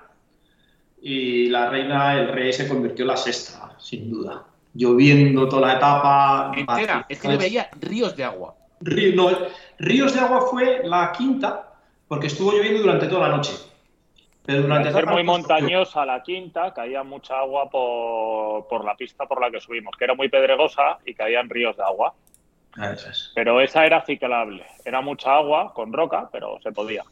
[1.02, 4.44] y la reina, el rey se convirtió en la sexta, sin duda.
[4.74, 6.52] Lloviendo toda la etapa.
[6.56, 8.56] Entera, es que yo veía ríos de agua.
[8.82, 9.30] Río- no,
[9.78, 11.74] Ríos de Agua fue la quinta
[12.08, 13.54] porque estuvo lloviendo durante toda la noche.
[14.46, 19.40] Pero durante ser muy montañosa la quinta, caía mucha agua por, por la pista por
[19.40, 22.14] la que subimos, que era muy pedregosa y caían ríos de agua.
[22.76, 23.32] Eso es.
[23.36, 24.66] Pero esa era ciclable.
[24.84, 27.04] Era mucha agua con roca, pero se podía.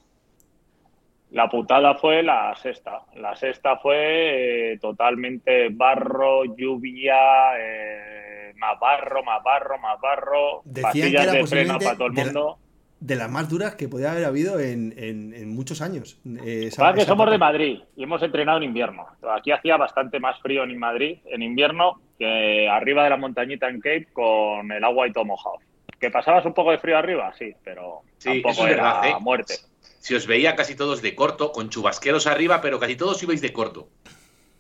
[1.31, 3.03] La putada fue la sexta.
[3.15, 10.73] La sexta fue eh, totalmente barro, lluvia, eh, más barro, más barro, más barro, Decían
[10.73, 12.57] que pastillas era de freno para todo el de la- mundo.
[13.01, 16.19] De las más duras que podía haber habido en, en- en muchos años.
[16.45, 17.37] Eh, esa- Claro que somos de.
[17.39, 19.07] Madrid y hemos entrenado en invierno.
[19.35, 23.81] Aquí hacía bastante más frío en Madrid en invierno que arriba de la montañita en
[23.81, 25.55] Cape con el agua y todo mojado.
[25.99, 27.33] ¿Que pasabas un poco de frío arriba?
[27.37, 29.15] Sí, pero Sí, tampoco es era verdad, ¿eh?
[29.19, 29.55] muerte.
[29.99, 33.51] Si os veía casi todos de corto, con chubasqueros arriba, pero casi todos ibais de
[33.51, 33.87] corto.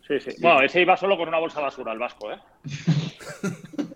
[0.07, 0.31] Sí, sí.
[0.41, 2.37] Bueno, ese iba solo con una bolsa de basura, el vasco, ¿eh?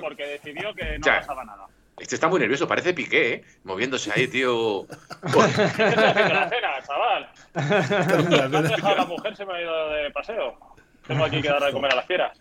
[0.00, 1.20] Porque decidió que no Ya.
[1.20, 1.66] pasaba nada.
[1.98, 3.44] Este está muy nervioso, parece Piqué, ¿eh?
[3.64, 4.86] Moviéndose ahí, tío.
[4.86, 7.28] ¿Qué estás haciendo la cena, chaval?
[8.50, 9.34] ¿Me has dejado a la mujer?
[9.36, 10.58] Se me ha ido de paseo.
[11.06, 12.38] Tengo aquí que darle de comer a las fieras.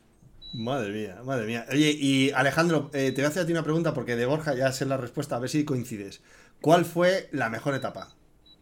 [0.53, 1.65] Madre mía, madre mía.
[1.71, 4.55] Oye, y Alejandro, eh, te voy a hacer a ti una pregunta porque de Borja
[4.55, 6.21] ya sé la respuesta, a ver si coincides.
[6.61, 8.09] ¿Cuál fue la mejor etapa?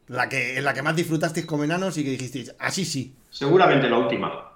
[0.07, 3.89] La que, en la que más disfrutasteis como enanos y que dijisteis, así sí, Seguramente
[3.89, 4.51] la última.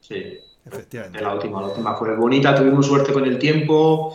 [0.00, 0.38] Sí,
[0.70, 1.20] efectivamente.
[1.20, 1.60] la última.
[1.60, 4.14] La última fue bonita, tuvimos suerte con el tiempo.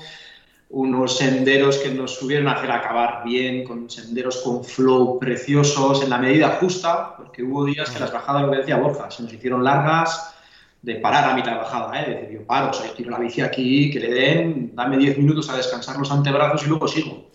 [0.69, 6.09] Unos senderos que nos subieron a hacer acabar bien, con senderos con flow preciosos, en
[6.09, 9.31] la medida justa, porque hubo días que las bajadas, lo que decía Borja, se nos
[9.31, 10.33] hicieron largas,
[10.81, 12.09] de parar a mitad de bajada, ¿eh?
[12.09, 14.97] de decir, yo paro, o sea, yo tiro la bici aquí, que le den, dame
[14.97, 17.29] 10 minutos a descansar los antebrazos y luego sigo.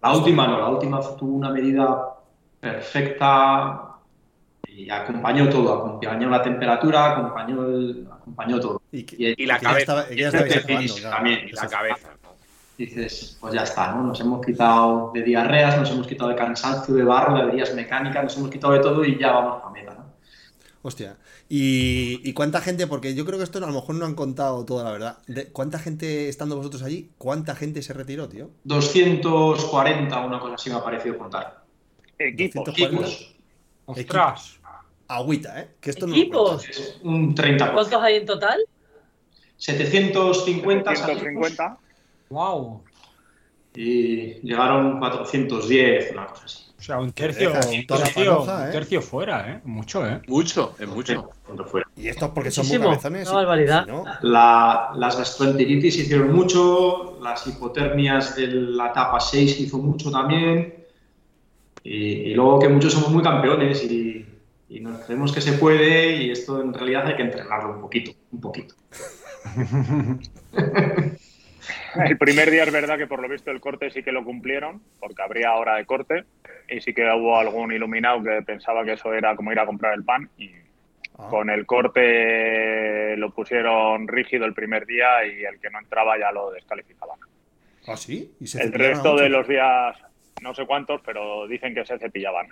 [0.00, 2.14] La última no, la última tuvo una medida
[2.60, 3.87] perfecta
[4.78, 8.80] y acompañó todo, acompañó la temperatura, acompañó, el- acompañó todo.
[8.92, 9.96] Y, que- Y, Y la cabeza.
[10.06, 12.08] también, Y la cabeza.
[12.76, 14.04] dices, pues ya está, ¿no?
[14.04, 18.22] Nos hemos quitado de diarreas, nos hemos quitado de cansancio, de barro, de averías mecánicas,
[18.22, 20.06] nos hemos quitado de todo y ya vamos a meta, ¿no?
[20.82, 21.16] Hostia.
[21.48, 22.86] ¿Y, y cuánta gente?
[22.86, 25.18] Porque yo creo que esto a lo mejor no han contado toda la verdad.
[25.26, 28.50] De- ¿Cuánta gente, estando vosotros allí, cuánta gente se retiró, tío?
[28.62, 31.64] 240, una cosa así me ha parecido contar.
[32.18, 32.64] Equipos.
[32.66, 33.06] 240.
[33.08, 33.34] Equipos,
[33.86, 34.57] ostras.
[35.08, 35.68] Agüita, ¿eh?
[35.80, 36.68] Que esto no ¿Equipos?
[36.68, 37.72] es un 30%.
[37.72, 38.58] ¿Cuántos hay en total?
[39.56, 41.78] 750 salimos 150.
[42.30, 42.82] Wow.
[43.74, 46.64] y llegaron 410, una cosa así.
[46.78, 48.72] O sea, un tercio, un tercio, panoja, un ¿eh?
[48.72, 49.60] tercio fuera, ¿eh?
[49.64, 50.20] Mucho, ¿eh?
[50.28, 51.30] Mucho, es mucho.
[51.66, 51.88] Fuera.
[51.96, 53.00] Y esto es porque son muy Muchísimo.
[53.02, 53.28] cabezones.
[53.30, 59.78] Una y- no- La- las gastroenteritis hicieron mucho, las hipotermias de la etapa 6 hizo
[59.78, 60.84] mucho también.
[61.82, 64.24] Y, y luego que muchos somos muy campeones y,
[64.68, 68.12] y nos creemos que se puede y esto en realidad hay que entrenarlo un poquito,
[68.32, 68.74] un poquito.
[72.04, 74.82] el primer día es verdad que por lo visto el corte sí que lo cumplieron,
[75.00, 76.24] porque habría hora de corte,
[76.68, 79.94] y sí que hubo algún iluminado que pensaba que eso era como ir a comprar
[79.94, 80.50] el pan, y
[81.18, 86.16] Ah, con el corte lo pusieron rígido el primer día y el que no entraba
[86.16, 87.18] ya lo descalificaban.
[87.88, 88.32] ¿Ah, sí?
[88.38, 89.96] ¿Y se El resto de los días,
[90.42, 92.46] no sé cuántos, pero dicen que se cepillaban.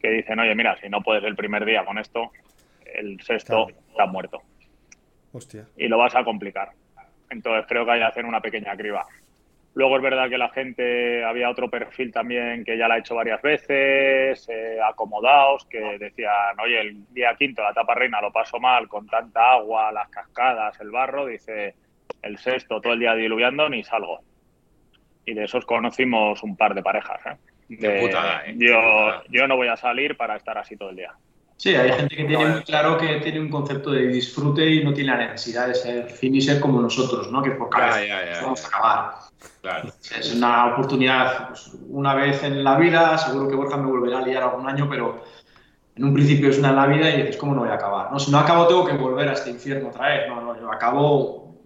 [0.00, 2.30] Que dicen, oye, mira, si no puedes el primer día con esto,
[2.86, 3.80] el sexto Claro.
[3.90, 4.42] está muerto
[5.32, 5.66] Hostia.
[5.76, 6.70] y lo vas a complicar.
[7.28, 9.06] Entonces creo que hay que hacer una pequeña criba.
[9.74, 13.14] Luego es verdad que la gente, había otro perfil también que ya la ha hecho
[13.14, 18.58] varias veces, eh, acomodados, que decían, oye, el día quinto, la etapa reina, lo paso
[18.58, 21.74] mal con tanta agua, las cascadas, el barro, dice,
[22.22, 24.20] el sexto, todo el día diluviando, ni salgo.
[25.24, 27.20] Y de esos conocimos un par de parejas.
[27.26, 27.36] ¿eh?
[27.76, 28.54] Qué putada, ¿eh?
[28.58, 29.22] Yo, putada.
[29.30, 31.12] yo no voy a salir para estar así todo el día.
[31.56, 34.94] Sí, hay gente que tiene muy claro que tiene un concepto de disfrute y no
[34.94, 37.42] tiene la necesidad de ser finisher como nosotros, ¿no?
[37.42, 38.66] Que por ya, ya, vamos ya.
[38.66, 39.10] a acabar.
[39.60, 39.88] Claro.
[40.18, 44.22] Es una oportunidad pues, una vez en la vida, seguro que Borja me volverá a
[44.22, 45.22] liar algún año, pero
[45.96, 48.10] en un principio es una en la vida y dices, ¿cómo no voy a acabar?
[48.10, 50.28] No, si no acabo tengo que volver a este infierno otra vez.
[50.28, 51.56] No, no, yo acabo,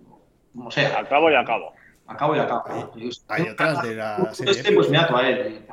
[0.52, 1.72] como sea, Acabo y acabo.
[2.08, 2.92] acabo y acabo.
[2.96, 4.52] Y yo- Hay otras de la serie.
[4.54, 5.64] esté, pues me ato a él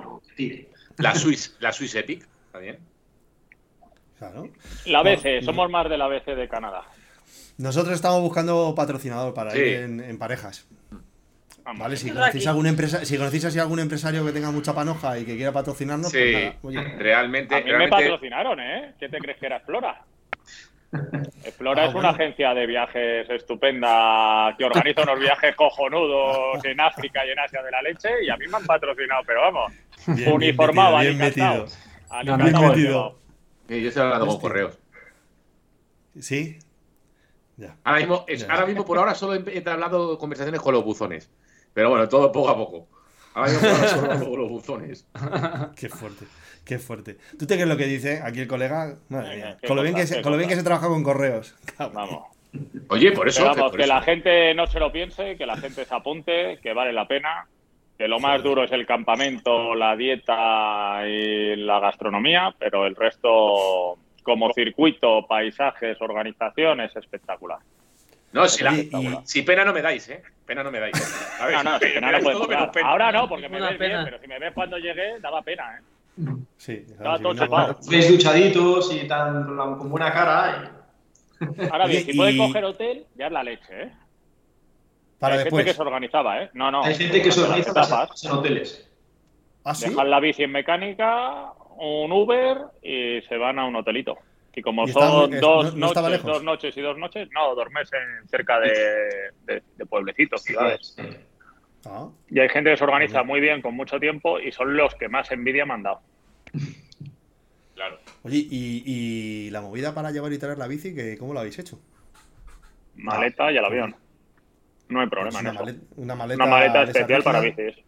[0.49, 0.69] tire.
[0.97, 2.77] La Swiss, la Swiss Epic, también.
[4.17, 4.49] Claro.
[4.85, 6.83] La BC, somos más de la BC de Canadá.
[7.57, 9.59] Nosotros estamos buscando patrocinador para Sí.
[9.59, 10.67] ir en, en parejas.
[11.63, 11.79] Vamos.
[11.79, 11.95] ¿Vale?
[11.95, 15.35] Si conocéis, algún empresa, si conocéis así algún empresario que tenga mucha panoja y que
[15.35, 17.53] quiera patrocinarnos, pues Sí, nada, oye, realmente.
[17.55, 18.93] A mí me realmente patrocinaron, ¿eh?
[18.99, 20.03] ¿Qué te crees que era Explora?
[21.43, 22.09] Explora Ah, es una bueno.
[22.09, 27.71] agencia de viajes estupenda que organiza unos viajes cojonudos en África y en Asia de
[27.71, 29.71] la leche y a mí me han patrocinado, pero vamos,
[30.07, 31.65] bien, uniformado, metido, bien metido.
[32.23, 33.19] Bien metido.
[33.69, 34.77] Sí, yo estoy hablando con correos.
[36.19, 36.59] ¿Sí?
[37.57, 37.77] Ya.
[37.83, 38.53] Ahora mismo, es- Ya.
[38.53, 41.31] ahora mismo por ahora solo he he hablado conversaciones con los buzones.
[41.73, 42.87] Pero bueno, todo poco a poco.
[43.33, 43.51] Ahora
[44.13, 45.07] hablo con los buzones.
[45.75, 46.25] Qué fuerte,
[46.65, 47.17] qué fuerte.
[47.39, 48.97] ¿Tú te crees lo que dice aquí el colega?
[49.09, 49.57] Madre mía.
[49.65, 50.63] Con lo bien que se, qué con lo bien que cosas.
[50.63, 51.55] se trabaja con correos.
[51.77, 52.25] Vamos.
[52.89, 53.43] Oye, por eso.
[53.45, 53.93] Vamos, por que eso.
[53.93, 57.47] la gente no se lo piense, que la gente se apunte, que vale la pena,
[57.97, 63.97] que lo más duro es el campamento, la dieta y la gastronomía, pero el resto,
[64.23, 67.59] como circuito, paisajes, organización, es espectacular.
[68.33, 70.23] No, si, la- Oye, y- si pena no me dais, ¿eh?
[70.45, 71.37] Pena no me dais.
[71.39, 72.89] A ver, No, no, si no puedes pena.
[72.89, 76.23] Ahora no, porque me ves bien, pero si me ves cuando llegué, daba pena, ¿eh?
[76.57, 77.77] Sí, Estaba todo chupado.
[77.89, 80.71] Veis duchaditos y tan con buena cara.
[81.71, 83.91] Ahora bien, si puedes y- coger hotel, ya es la leche, ¿eh?
[85.19, 85.61] Para Hay después.
[85.63, 86.49] gente que se organizaba, ¿eh?
[86.53, 86.83] No, no.
[86.83, 88.87] hay gente que se organiza etapas, en hoteles.
[89.63, 89.89] ¿Ah, sí?
[89.89, 94.17] dejan la bici en mecánica, un Uber y se van a un hotelito.
[94.53, 96.33] Y como Y son dos no- no estaba noches, lejos.
[96.33, 98.69] dos noches y dos noches, no, duermes en cerca de,
[99.45, 100.95] de- de pueblecitos, ciudades.
[101.85, 104.93] Ah, Y hay gente que se organiza muy bien con mucho tiempo y son los
[104.95, 106.01] que más envidia me han dado.
[107.75, 107.97] Claro.
[108.23, 111.57] Oye, ¿y, y la movida para llevar y traer la bici, que, ¿cómo lo habéis
[111.57, 111.79] hecho?
[112.95, 113.95] Maleta y el avión.
[114.89, 115.63] No hay problema Pues en una, eso.
[115.65, 116.43] maleta, una maleta.
[116.43, 117.83] Una maleta de esa especial para bicis.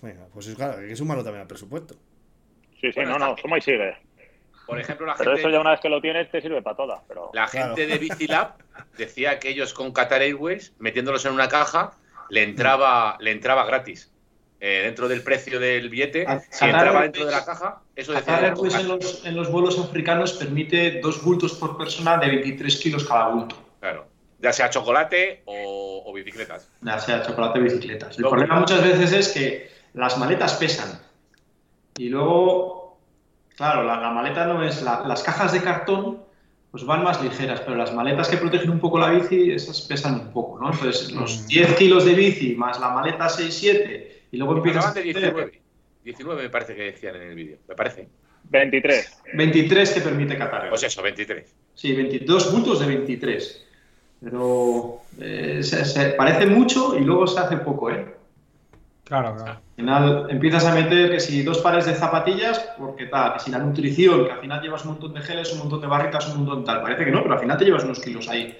[0.00, 1.96] Venga, pues es claro, hay que sumarlo también al presupuesto.
[2.80, 3.94] Sí, sí, Bueno, no, no, suma y sigue.
[4.70, 6.76] Por ejemplo, la Pero gente, eso ya una vez que lo tienes te sirve para
[6.76, 7.00] todas.
[7.08, 7.74] Pero la Claro.
[7.76, 8.54] gente de Bicilab
[8.96, 11.92] decía que ellos con Qatar Airways, metiéndolos en una caja,
[12.30, 14.10] le entraba, le entraba gratis.
[14.62, 18.12] Eh, dentro del precio del billete, A- si entraba Airways- dentro de la caja, eso
[18.12, 18.34] decía.
[18.34, 22.76] Qatar Airways en los, en los vuelos africanos permite dos bultos por persona de 23
[22.76, 23.56] kilos cada bulto.
[23.80, 24.06] Claro.
[24.38, 26.68] Ya sea chocolate o, o bicicletas.
[26.82, 28.18] Ya sea chocolate o bicicletas.
[28.18, 31.00] El problema muchas veces es que las maletas pesan.
[31.96, 32.79] Y luego,
[33.60, 34.80] claro, la, la maleta no es.
[34.82, 36.18] la- las cajas de cartón
[36.70, 40.14] pues van más ligeras, pero las maletas que protegen un poco la bici, esas pesan
[40.14, 40.72] un poco, ¿no?
[40.72, 45.02] Entonces, los 10 kilos de bici más la maleta 6-7, y luego empiezas de hacer
[45.02, 45.60] 19.
[46.04, 47.58] 19 me parece que decían en el vídeo.
[47.68, 48.08] Me parece.
[48.44, 49.22] 23.
[49.34, 50.68] 23 que permite Qatar.
[50.70, 51.54] Pues eso, 23.
[51.74, 53.66] Sí, 22 bultos de 23.
[54.22, 58.14] Pero eh, se, se parece mucho y luego se hace poco, ¿eh?
[59.10, 59.50] Claro, claro.
[59.50, 63.50] Al final empiezas a meter que si dos pares de zapatillas, porque tal, que si
[63.50, 66.44] la nutrición, que al final llevas un montón de geles, un montón de barritas, un
[66.44, 66.80] montón tal.
[66.80, 68.56] Parece que no, pero al final te llevas unos kilos ahí.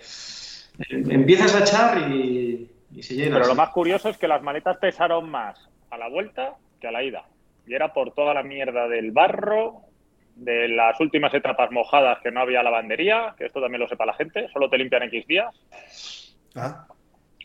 [0.81, 3.37] Eh, Empiezas a echar y, y se llena.
[3.37, 5.57] Pero lo más curioso es que las maletas pesaron más
[5.89, 7.23] a la vuelta que a la ida.
[7.65, 9.83] Y era por toda la mierda del barro,
[10.35, 14.15] de las últimas etapas mojadas que no había lavandería, que esto también lo sepa la
[14.15, 16.35] gente, solo te limpian X días.
[16.57, 16.89] Ah,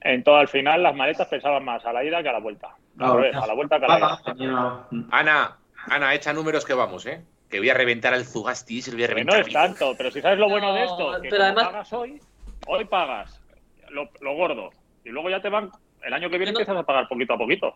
[0.02, 2.68] En todo al final las maletas pesaban más a la ida que a la vuelta.
[2.68, 3.18] Al Claro.
[3.18, 3.98] revés, a la vuelta que a la
[4.38, 4.88] ida.
[5.12, 7.24] Ana, Ana, echa números que vamos, ¿eh?
[7.50, 9.40] Que voy a reventar al Zugasti, se lo voy a Que reventar.
[9.42, 12.20] no es tanto, pero si sabes lo bueno de esto, que pero además- pagas hoy,
[12.68, 13.42] hoy pagas
[13.90, 14.70] lo, lo gordo.
[15.04, 15.70] Y luego ya te van
[16.02, 17.74] El año que viene no- empiezas a pagar poquito a poquito.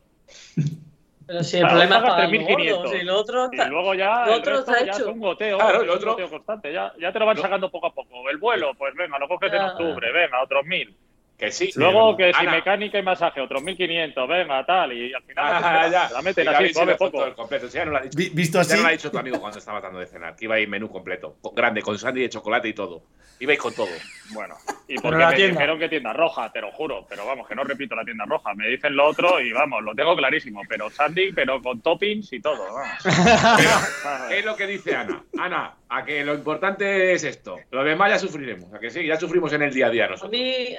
[1.25, 2.77] Pero si el Claro, problema es pagar lo 3.500.
[2.77, 5.11] gordo, si lo otro Y luego ya lo el otro resto está ya es hecho.
[5.11, 6.73] un goteo, Claro, es lo un otro- goteo constante.
[6.73, 8.29] Ya, ya te lo van sacando poco a poco.
[8.29, 10.95] El vuelo, pues venga, lo coges en octubre, venga, otros mil.
[11.39, 11.71] Que sí.
[11.75, 14.91] Luego que si Ana, mecánica y masaje, otros 1500, venga, tal.
[14.91, 16.09] Y al final Ah, pues, ya.
[16.11, 17.25] la meten Sí, así, poco.
[17.25, 17.67] el completo.
[17.69, 18.17] Sí, ya no lo ha dicho.
[18.17, 20.35] Vi- Visto Ya así, no lo ha dicho tu amigo cuando estaba dando de cenar,
[20.35, 23.03] que iba a ir menú completo, co- grande, con sándwich de chocolate y todo.
[23.39, 23.87] Ibais con todo.
[24.31, 24.55] Bueno,
[24.89, 25.53] y porque la me tienda.
[25.53, 28.53] dijeron que tienda roja, te lo juro, pero vamos, que no repito la tienda roja.
[28.53, 32.41] Me dicen lo otro y vamos, lo tengo clarísimo, pero sandy, pero con toppings y
[32.41, 32.61] todo.
[32.73, 34.27] vamos.
[34.27, 35.23] ¿Qué es lo que dice Ana?
[35.39, 37.57] Ana, a que lo importante es esto.
[37.71, 38.73] Lo demás ya sufriremos.
[38.73, 40.31] A que sí, ya sufrimos en el día a día A nosotros.
[40.33, 40.75] mí,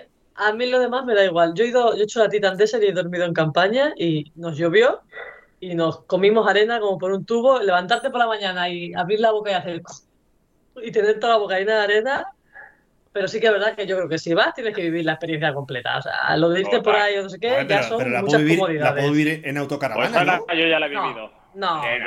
[0.48, 1.54] a mí lo demás me da igual.
[1.54, 4.32] Yo he, ido, yo he hecho la Titan Desert y he dormido en campaña y
[4.36, 5.00] nos llovió
[5.60, 7.60] y nos comimos arena como por un tubo.
[7.60, 9.82] Levantarte por la mañana y abrir la boca y hacer
[10.82, 12.26] y tener toda la boca llena de arena.
[13.12, 15.12] Pero sí que es verdad que yo creo que si vas tienes que vivir la
[15.12, 15.98] experiencia completa.
[15.98, 18.10] O sea, lo de irte por ahí o no sé qué, ya pero, son pero
[18.10, 19.02] la, muchas puedo vivir, la comodidades.
[19.02, 21.32] puedo vivir en Pues autocaravana, yo ya la he vivido.
[21.52, 21.98] No, Eh,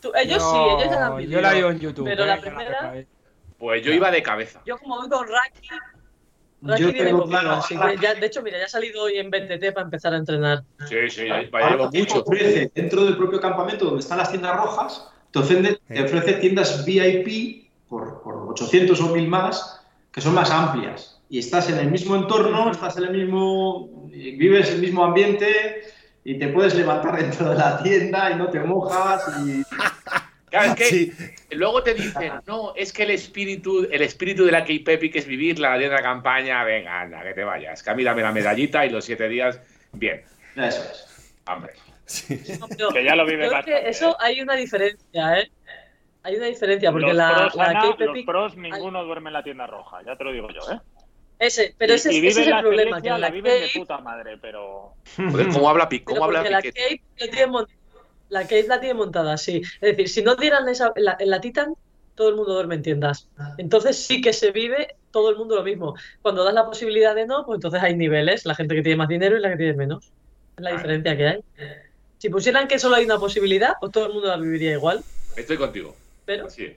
[0.00, 1.32] tú- ellos sí, ellos ya la han vivido.
[1.38, 2.04] Yo la digo en YouTube.
[2.06, 2.94] Pero eh, la primera-.
[3.56, 4.60] Pues yo iba de cabeza.
[4.66, 5.68] Yo como voy con Raki,
[6.64, 9.18] Raki Yo viene tengo claro, así que ya, de hecho, mira, ya ha salido hoy
[9.18, 10.64] en BTT para empezar a entrenar.
[10.88, 12.22] Sí, sí, ya Ahora llevo te mucho.
[12.22, 16.84] ofrece, dentro del propio campamento donde están las tiendas rojas, te ofrece, te ofrece tiendas
[16.84, 21.20] VIP por, por 800 o 1000 más, que son más amplias.
[21.28, 25.82] Y estás en el mismo entorno, estás en el mismo, vives el mismo ambiente
[26.24, 29.22] y te puedes levantar dentro de la tienda y no te mojas.
[29.44, 29.62] Y...
[30.54, 31.12] Claro, es que Sí.
[31.50, 35.58] luego te dicen, no, es que el espíritu, el espíritu de la K-Pepi es vivir
[35.58, 37.82] la de la campaña, venga, anda, que te vayas.
[37.82, 39.60] Que a mí dame la medallita y los siete días,
[39.92, 40.22] bien,
[40.56, 41.40] Eso es.
[41.46, 41.72] hombre.
[42.06, 42.38] Sí.
[42.60, 45.50] No, pero Que ya lo vive creo que eso hay una diferencia, ¿eh?
[46.22, 49.34] Hay una diferencia, porque los, la, pros, la Ana, Cape los pros, ninguno duerme en
[49.34, 50.78] la tienda roja, ya te lo digo yo, ¿eh?
[51.38, 53.98] Ese, pero Y- ese, y ese es el problema, que la la viven de puta
[53.98, 54.94] madre, pero...
[55.16, 57.00] Joder, ¿cómo habla pero ¿Cómo habla porque la Piquet?
[57.18, 57.52] Cape tiene,
[58.28, 59.62] la Cape la tiene montada así.
[59.80, 61.74] Es decir, si no dieran esa, en, la, en la Titan,
[62.14, 63.28] todo el mundo duerme en tiendas.
[63.58, 65.94] Entonces sí que se vive todo el mundo lo mismo.
[66.22, 69.08] Cuando das la posibilidad de no, pues entonces hay niveles, la gente que tiene más
[69.08, 70.12] dinero y la que tiene menos.
[70.56, 71.40] Es la diferencia que hay.
[72.18, 75.02] Si pusieran que solo hay una posibilidad, pues todo el mundo la viviría igual.
[75.36, 75.94] Estoy contigo.
[76.24, 76.76] Pero, Sí.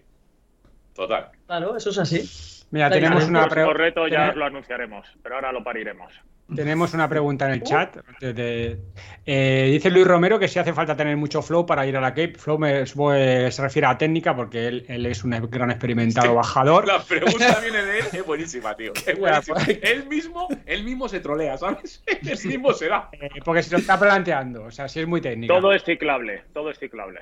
[0.95, 1.29] Total.
[1.45, 2.56] claro, eso es así.
[2.71, 6.11] Mira, tenemos una, El próximo pre- reto ya lo anunciaremos, pero ahora lo pariremos.
[6.53, 7.95] tenemos una pregunta en el chat.
[8.19, 8.77] de-
[9.25, 12.09] eh, dice Luis Romero que si hace falta tener mucho flow para ir a la
[12.11, 12.35] Cape.
[12.37, 16.33] Flow me- se refiere a técnica porque él, él es un gran experimentado Sí.
[16.35, 16.87] bajador.
[16.87, 18.91] La pregunta viene de él, es buenísima, tío.
[19.05, 19.55] Es buenísima.
[19.63, 19.79] pues.
[19.81, 22.03] Él mismo, él mismo se trolea, ¿sabes?
[22.07, 23.09] Él mismo se da.
[23.13, 24.63] Eh, porque se lo está planteando.
[24.65, 25.53] O sea, si es muy técnica.
[25.53, 27.21] Todo es ciclable, todo es ciclable.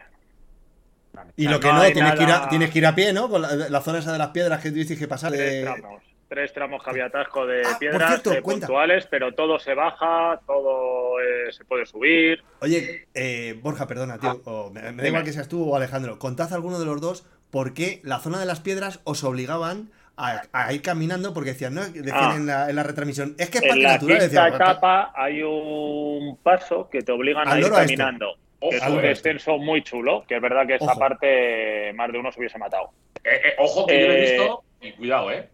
[1.35, 3.29] Y lo que no, tienes, que ir a, tienes que ir a pie, ¿no?
[3.29, 5.31] Con la, la zona esa de las piedras que tuvisteis que pasar.
[5.31, 9.33] Tres de- tramos, tres tramos que había atasco de Ah, piedras cierto, eh, puntuales, pero
[9.33, 12.43] todo se baja, todo eh, se puede subir.
[12.61, 14.41] Oye, eh, Borja, perdona, tío.
[14.45, 16.17] o me, me da igual que seas tú o Alejandro.
[16.19, 19.91] Contad a alguno de los dos por qué la zona de las piedras os obligaban
[20.17, 21.81] a, a ir caminando porque decían, ¿no?
[21.83, 22.33] Decían Ah.
[22.35, 23.35] en, la, en la retransmisión.
[23.37, 24.17] Es que es En parque la natural.
[24.19, 28.35] quinta Decían, etapa hay un paso que te obligan a ir caminando.
[28.59, 29.29] Ojo, un noroeste.
[29.29, 30.99] descenso muy chulo, que es verdad que esa Ojo.
[30.99, 32.89] parte más de uno se hubiese matado.
[33.23, 35.49] Eh, eh, ojo que yo lo he Eh, visto y cuidado, ¿eh?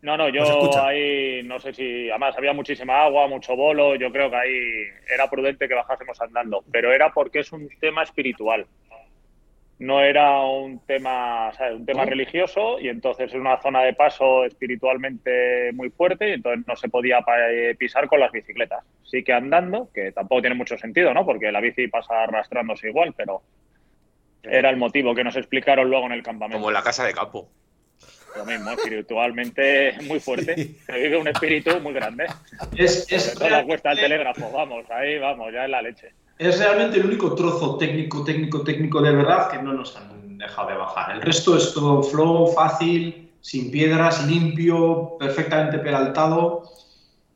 [0.00, 0.44] No, no, yo
[0.80, 4.60] ahí no sé si, además había muchísima agua, mucho bolo, yo creo que ahí
[5.12, 8.64] era prudente que bajásemos andando, pero era porque es un tema espiritual.
[9.80, 11.76] No era un tema, ¿sabes?
[11.76, 16.66] un tema religioso y entonces es una zona de paso espiritualmente muy fuerte y entonces
[16.66, 18.84] no se podía pa- eh, pisar con las bicicletas.
[19.04, 21.24] Sí que andando, que tampoco tiene mucho sentido, ¿no?
[21.24, 23.42] Porque la bici pasa arrastrándose igual, pero
[24.42, 26.58] era el motivo que nos explicaron luego en el campamento.
[26.58, 27.48] Como en la casa de campo.
[28.36, 30.54] Lo mismo, espiritualmente muy fuerte.
[30.86, 32.26] Se vive un espíritu muy grande.
[32.76, 36.10] Es, es, todo cuesta el telégrafo, vamos, ahí vamos, ya es la leche.
[36.38, 40.68] Es realmente el único trozo técnico, técnico, técnico de verdad que no nos han dejado
[40.68, 41.16] de bajar.
[41.16, 46.62] El resto es todo flow, fácil, sin piedras, limpio, perfectamente peraltado.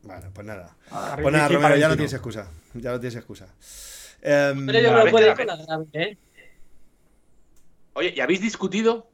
[0.03, 0.76] Bueno, pues nada.
[0.90, 2.48] Ah, Pues nada, Romero, ya no tienes excusa.
[2.74, 3.46] Ya no tienes excusa.
[4.20, 6.18] Pero yo que puede a ir con la grave, ¿eh?
[7.94, 9.09] Oye, ¿y habéis discutido?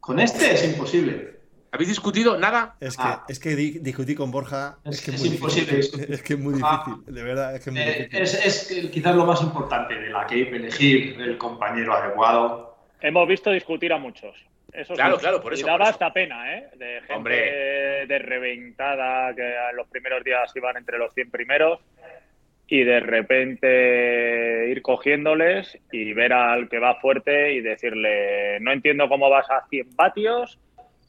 [0.00, 1.33] Con este es imposible.
[1.74, 2.38] ¿Habéis discutido?
[2.38, 2.76] ¿Nada?
[2.80, 3.24] es que, Ah.
[3.28, 4.78] es que di- discutí con Borja.
[4.84, 5.80] Es, Es- que es muy imposible difícil.
[5.98, 6.14] discutir.
[6.14, 6.84] Es que es muy Ah.
[6.86, 7.14] difícil.
[7.14, 8.22] De verdad, es que es muy Eh, difícil.
[8.22, 12.76] es, es que quizás lo más importante de la Cape, elegir el compañero adecuado.
[13.00, 14.36] Hemos visto discutir a muchos.
[14.72, 15.20] Eso Claro, sí.
[15.22, 15.90] claro, por eso, Y daba por eso.
[15.94, 16.68] hasta pena, ¿eh?
[16.76, 18.06] De gente Hombre.
[18.06, 21.80] de reventada que en los primeros días iban entre los 100 primeros
[22.68, 29.08] y de repente ir cogiéndoles y ver al que va fuerte y decirle, no entiendo
[29.08, 30.58] cómo vas a 100 vatios,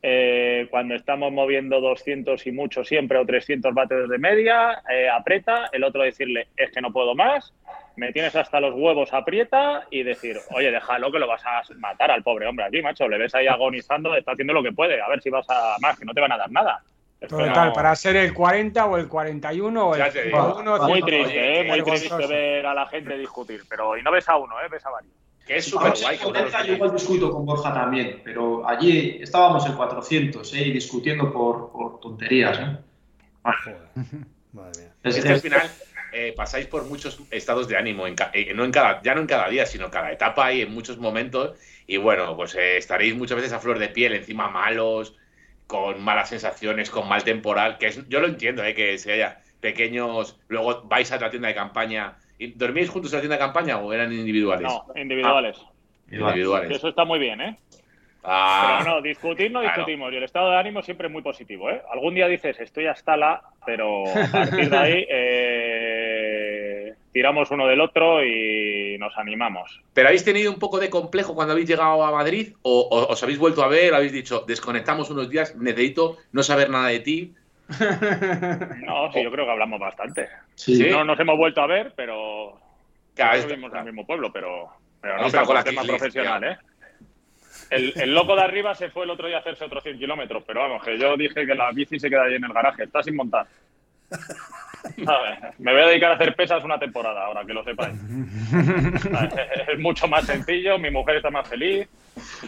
[0.07, 5.71] eh, cuando estamos moviendo 200 y mucho siempre o 300 vatios de media, eh, aprieta,
[5.71, 7.55] el otro decirle, es que no puedo más,
[7.95, 12.11] me tienes hasta los huevos, aprieta y decir, oye, déjalo que lo vas a matar
[12.11, 15.09] al pobre hombre aquí, macho, le ves ahí agonizando, está haciendo lo que puede, a
[15.09, 16.83] ver si vas a más, que no te van a dar nada.
[17.27, 20.87] Total, para ser el 40 o el 41 o el 51.
[20.87, 21.63] Muy triste, ¿eh?
[21.63, 24.67] muy triste ver a la gente discutir, pero y no ves a uno, ¿eh?
[24.69, 25.24] ves a varios.
[25.45, 26.17] Que es súper guay.
[26.65, 30.61] Yo igual discuto con Borja también, pero allí estábamos en 400 ¿eh?
[30.61, 32.59] y discutiendo por, por tonterías.
[32.59, 32.77] ¿eh?
[34.53, 34.93] Madre mía.
[35.03, 35.69] Es, que al final
[36.11, 39.27] eh, pasáis por muchos estados de ánimo, en eh, no en cada, ya no en
[39.27, 41.59] cada día, sino cada etapa y en muchos momentos.
[41.87, 45.15] Y bueno, pues eh, estaréis muchas veces a flor de piel, encima malos,
[45.67, 48.73] con malas sensaciones, con mal temporal, que es, yo lo entiendo, ¿eh?
[48.73, 52.17] que se haya pequeños, luego vais a la tienda de campaña.
[52.55, 54.67] ¿Dormís juntos en la tienda de campaña o eran individuales?
[54.67, 55.57] No, individuales.
[55.61, 55.71] Ah,
[56.11, 56.71] individuales.
[56.71, 57.57] Eso está muy bien, ¿eh?
[58.27, 60.11] Ah, pero no, discutir no discutimos.
[60.11, 61.81] Y el estado de ánimo siempre es muy positivo, ¿eh?
[61.91, 67.81] Algún día dices, estoy hasta la, pero a partir de ahí eh, tiramos uno del
[67.81, 69.79] otro y nos animamos.
[69.93, 72.53] ¿Pero habéis tenido un poco de complejo cuando habéis llegado a Madrid?
[72.63, 73.93] ¿O, o os habéis vuelto a ver?
[73.93, 77.35] ¿Habéis dicho, desconectamos unos días, necesito no saber nada de ti?
[78.85, 80.29] No, sí, yo creo que hablamos bastante.
[80.55, 80.89] Sí.
[80.89, 82.59] No nos hemos vuelto a ver, pero.
[83.15, 84.69] Claro, vivimos en el mismo pueblo, pero.
[85.01, 86.57] Pero no, pero con el tema profesional, ¿eh?
[87.69, 90.43] El, el, loco de arriba se fue el otro día a hacerse otros 100 kilómetros,
[90.45, 93.01] pero vamos, que yo dije que la bici se queda ahí en el garaje, está
[93.01, 93.47] sin montar.
[95.57, 97.97] me voy a dedicar a hacer pesas una temporada, ahora que lo sepáis.
[99.67, 101.87] Es mucho más sencillo, mi mujer está más feliz,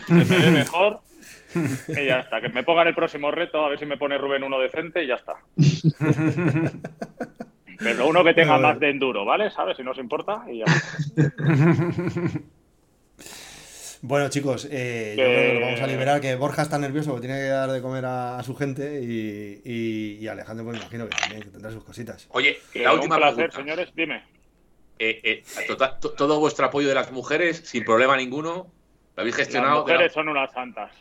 [0.05, 0.99] se me ve mejor
[1.87, 2.41] y ya está.
[2.41, 5.07] Que me pongan el próximo reto, a ver si me pone Rubén uno decente y
[5.07, 5.35] ya está.
[7.79, 9.51] Pero uno que tenga más de enduro, ¿vale?
[9.51, 9.77] ¿Sabes?
[9.77, 10.65] Si no os importa y ya.
[14.01, 17.27] Bueno, chicos, eh, yo creo que lo vamos a liberar, que Borja está nervioso porque
[17.27, 20.83] tiene que dar de comer a, a su gente y, y, y, Alejandro, pues me
[20.83, 22.27] imagino que también que tendrá sus cositas.
[22.29, 23.57] Oye, la última un placer, pregunta.
[23.57, 24.23] señores, dime.
[24.99, 28.67] Eh, eh, total, to, todo vuestro apoyo de las mujeres, sin problema ninguno,
[29.15, 29.77] lo habéis gestionado.
[29.77, 30.91] Las mujeres son unas santas.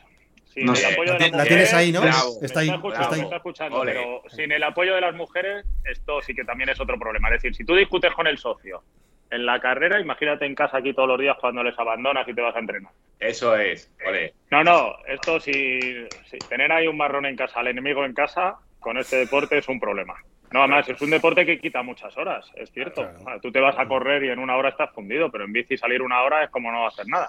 [0.57, 2.01] Sin No el sé, apoyo la, de las la tienes ahí, ¿no?
[2.01, 2.39] Bravo.
[2.41, 3.19] Está ahí, me está está ahí.
[3.19, 3.93] me está escuchando, Ole.
[3.93, 7.29] pero sin el apoyo de las mujeres, esto sí que también es otro problema.
[7.29, 8.83] Es decir, si tú discutes con el socio
[9.31, 12.41] en la carrera, imagínate en casa aquí todos los días cuando les abandonas y te
[12.41, 12.91] vas a entrenar.
[13.21, 14.33] Eso es, ole.
[14.51, 18.57] No, no, esto si, si tener ahí un marrón en casa, al enemigo en casa,
[18.81, 20.15] con este deporte es un problema.
[20.53, 23.07] No, además, es un deporte que quita muchas horas, es cierto.
[23.23, 23.41] Claro.
[23.41, 26.01] Tú te vas a correr y en una hora estás fundido, pero en bici salir
[26.01, 27.29] una hora es como no hacer nada.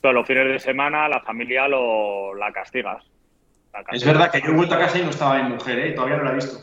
[0.00, 3.04] Todos los fines de semana la familia lo, la castigas.
[3.72, 5.92] La Es verdad que yo he vuelto a casa y no estaba mi mujer, ¿eh?
[5.92, 6.58] Todavía no la he visto.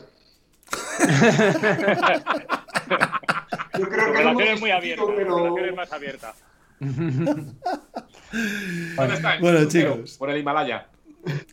[3.78, 6.34] Yo creo que relación es muy abierta, pero- relación es más abierta.
[6.80, 7.54] ¿Dónde
[9.14, 9.38] está?
[9.40, 10.16] Bueno, chicos.
[10.18, 10.86] Por el Himalaya.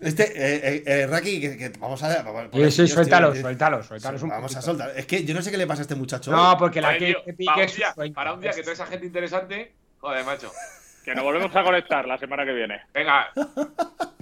[0.02, 2.22] Este, eh, eh, eh, Raki, que, que vamos a.
[2.22, 4.18] vamos- Sí, sí, suéltalo, suéltalo, suéltalo.
[4.22, 4.92] un Vamos a soltar.
[4.96, 6.32] Es que yo no sé qué le pasa a este muchacho.
[6.32, 8.62] No, porque la que tío, que para, pique un es día, para un día que
[8.62, 10.52] toda esa gente interesante, joder, macho.
[11.04, 12.82] Que nos volvemos a conectar la semana que viene.
[12.94, 13.30] Venga.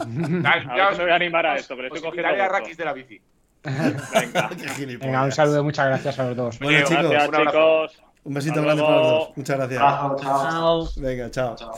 [0.04, 2.48] Ya, A ver si me voy a animar a esto, os estoy cogiendo a.
[2.48, 3.22] Rakis de la bici.
[3.64, 4.50] Venga.
[5.00, 6.60] Venga, un saludo, muchas gracias a los dos.
[6.60, 8.02] Bueno, Oye, chicos, Gracias, un chicos.
[8.24, 9.20] un besito Hasta grande para los luego.
[9.28, 9.38] dos.
[9.38, 9.80] Muchas gracias.
[9.80, 10.90] Chao, chao.
[10.98, 11.56] Venga, chao.
[11.56, 11.74] Chao.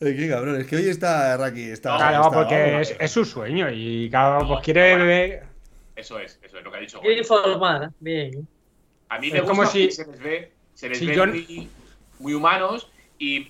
[0.00, 1.62] Eh, qué cabrón, es que hoy está Raki.
[1.70, 5.44] Está, Claro, está- porque es, es su sueño y cada pues quiere beber.
[5.96, 7.00] Eso es, eso es lo que ha dicho.
[7.00, 7.46] Quiero Goyo.
[7.46, 7.90] informar.
[8.00, 8.46] Bien.
[9.08, 11.26] A mí Es me gusta como si- se les ve, se les si ve yo-
[11.26, 11.70] muy,
[12.18, 13.48] muy humanos y,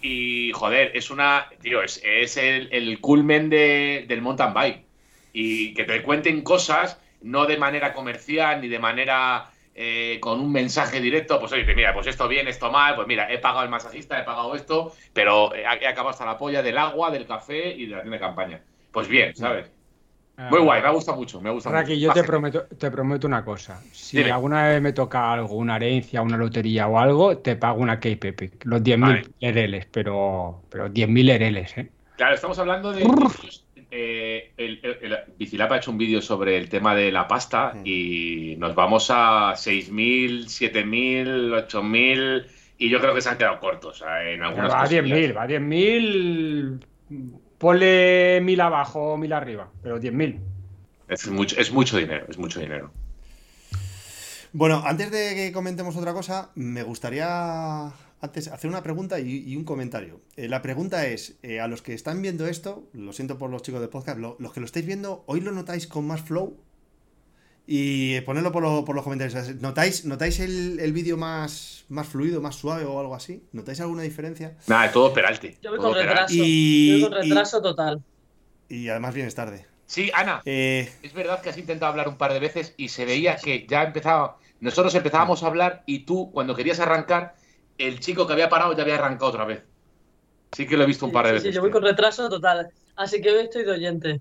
[0.48, 4.86] y, joder, es una, tío, es, es el, culmen de- del mountain bike.
[5.32, 10.50] Y que te cuenten cosas no de manera comercial ni de manera eh, con un
[10.52, 13.70] mensaje directo, pues oye, mira, pues esto bien, esto mal, pues mira, he pagado el
[13.70, 17.86] masajista, he pagado esto, pero he acabado hasta la polla del agua, del café y
[17.86, 18.64] de la tienda de campaña.
[18.90, 19.70] Pues bien, ¿sabes?
[20.39, 22.07] Muy guay, me ha gustado mucho, me gusta Raki, mucho.
[22.07, 23.82] yo te prometo, te prometo una cosa.
[23.93, 24.30] Si Dime.
[24.32, 28.64] alguna vez me toca algo, una herencia, una lotería o algo, te pago una KPP.
[28.64, 29.22] Los 10.000 Vale.
[29.41, 31.91] ereles, pero, pero 10.000 ereles, ¿eh?
[32.16, 33.03] Claro, estamos hablando de.
[33.91, 37.74] eh, el, el- el- Bicilap ha hecho un vídeo sobre el tema de la pasta
[37.84, 42.47] y nos vamos a 6.000, 7.000, 8.000
[42.78, 45.05] y yo creo que se han quedado cortos eh, en algunas Va a cosillas.
[45.05, 46.80] 10.000, va a 10.000.
[47.59, 50.38] Ponle 1.000 abajo o 1.000 arriba, pero 10.000.
[51.09, 52.90] Es mucho, es mucho dinero, es mucho dinero.
[54.52, 59.57] Bueno, antes de que comentemos otra cosa, me gustaría antes hacer una pregunta y, y
[59.57, 60.20] un comentario.
[60.36, 63.62] Eh, la pregunta es, eh, a los que están viendo esto, lo siento por los
[63.62, 66.57] chicos de podcast, lo- los que lo estáis viendo, ¿hoy lo notáis con más flow?
[67.66, 69.56] Y ponedlo por, lo- por los comentarios.
[69.56, 73.42] ¿Notáis, notáis el, el vídeo más, más fluido, más suave o algo así?
[73.52, 74.56] ¿Notáis alguna diferencia?
[74.68, 75.58] Nada, todo peralte.
[75.62, 76.12] Yo voy todo con Peralte.
[76.20, 76.34] retraso.
[76.36, 78.02] Y- Yo voy con retraso total.
[78.68, 79.66] Y además vienes tarde.
[79.86, 83.04] Sí, Ana, Eh, es verdad que has intentado hablar un par de veces y se
[83.04, 84.38] veía que ya empezaba.
[84.60, 87.34] Nosotros empezábamos a hablar y tú, cuando querías arrancar,
[87.78, 89.62] el chico que había parado ya había arrancado otra vez.
[90.52, 91.48] Sí que lo he visto un par de Sí, veces.
[91.50, 92.68] sí, yo voy con retraso total.
[92.96, 94.20] Así que hoy estoy de oyente.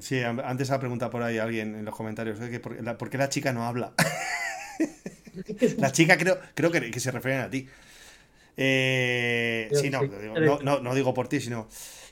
[0.00, 2.50] Sí, an- antes ha preguntado por ahí alguien en los comentarios ¿eh?
[2.50, 3.94] que por, la- ¿por qué la chica no habla?
[5.78, 7.68] la chica creo, creo que, que se refieren a ti.
[8.56, 10.08] Eh, sí, no,
[10.40, 11.68] no, no, no digo por ti, sino...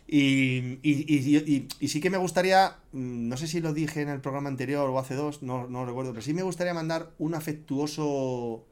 [0.09, 4.03] Y, y- y- y- y sí que me gustaría, mm, no sé si lo dije
[4.03, 7.13] en el programa anterior o hace dos, no, no recuerdo, pero sí me gustaría mandar
[7.19, 8.67] un afectuoso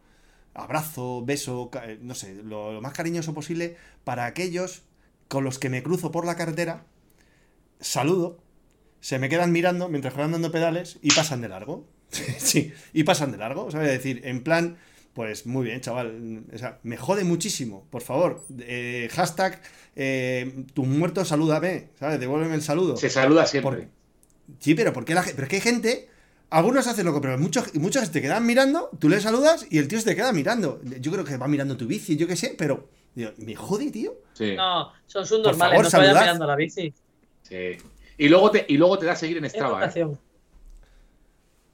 [0.55, 4.83] abrazo, beso, eh, no sé, lo, lo más cariñoso posible para aquellos
[5.29, 6.87] con los que me cruzo por la carretera,
[7.81, 8.39] saludo,
[9.05, 11.87] se me quedan mirando mientras van dando pedales y pasan de largo.
[12.39, 13.89] sí, y pasan de largo, ¿sabes?
[13.91, 14.79] Es decir, en plan,
[15.13, 16.45] pues muy bien, chaval.
[16.55, 18.43] O sea, me jode muchísimo, por favor.
[18.61, 19.61] eh, hashtag,
[19.95, 22.19] eh, tu muerto, salúdame, ¿sabes?
[22.19, 22.97] Devuélveme el saludo.
[22.97, 23.83] Se saluda siempre.
[23.83, 23.89] Por-
[24.59, 25.35] Sí, pero ¿por qué la gente?
[25.37, 26.09] Pero es que hay gente.
[26.49, 29.99] Algunos hacen loco, pero muchos, muchos te quedan mirando, tú le saludas y el tío
[29.99, 30.81] se te queda mirando.
[31.01, 32.89] Yo creo que va mirando tu bici, yo qué sé, pero.
[33.15, 34.15] digo, me jode, tío.
[34.33, 36.95] Sí, No, son sus Por normales, favor, no vayan mirando la bici.
[37.43, 37.57] sí.
[38.19, 40.07] Y luego te, y luego te da a seguir en Strava, ¿eh?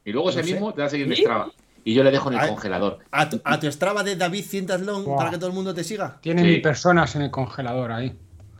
[0.05, 0.53] Y luego ese No sé.
[0.53, 1.17] mismo te da a seguir en.
[1.17, 1.53] Strava.
[1.85, 2.49] Y yo le dejo en el Ay.
[2.51, 2.99] congelador.
[3.11, 5.17] A tu, a tu Strava de David Cientalón Buah.
[5.17, 6.19] para que todo el mundo te siga.
[6.21, 6.49] Tiene Sí.
[6.49, 8.13] mil personas en el congelador ahí.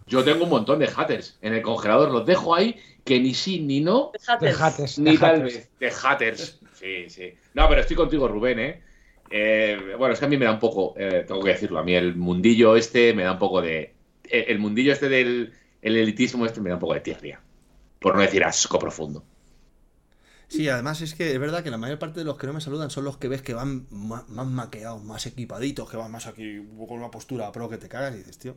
[0.07, 2.11] Yo tengo un montón de haters en el congelador.
[2.11, 4.47] Los dejo ahí que ni sí ni no, Déjate.
[4.47, 5.55] Dejates, ni tal dejates.
[5.55, 5.71] vez.
[5.79, 6.61] De haters.
[6.75, 7.35] Sí, sí.
[7.55, 8.83] No, pero estoy contigo, Rubén, ¿eh?
[9.31, 11.85] Eh, bueno, es que a mí me da un poco, eh, tengo que decirlo, a
[11.85, 13.95] mí el mundillo este me da un poco de...
[14.25, 15.53] eh, El mundillo este del
[15.83, 17.41] el elitismo este me da un poco de tierria.
[18.01, 19.23] Por no decir asco profundo.
[20.49, 22.61] Sí, además es que es verdad que la mayor parte de los que no me
[22.61, 26.27] saludan son los que ves que van ma- más, maqueados, más equipaditos, que van más
[26.27, 28.57] aquí con una postura pro que te cagas y dices, tío.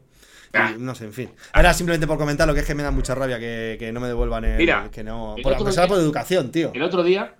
[0.53, 0.73] y Ah.
[0.79, 1.29] no sé, en fin.
[1.51, 3.99] Ahora simplemente por comentar lo que es que me da mucha rabia que, que no
[3.99, 4.57] me devuelvan el.
[4.57, 5.35] Mira, que no.
[5.37, 6.71] el Por, día- por educación, tío.
[6.73, 7.35] El otro día,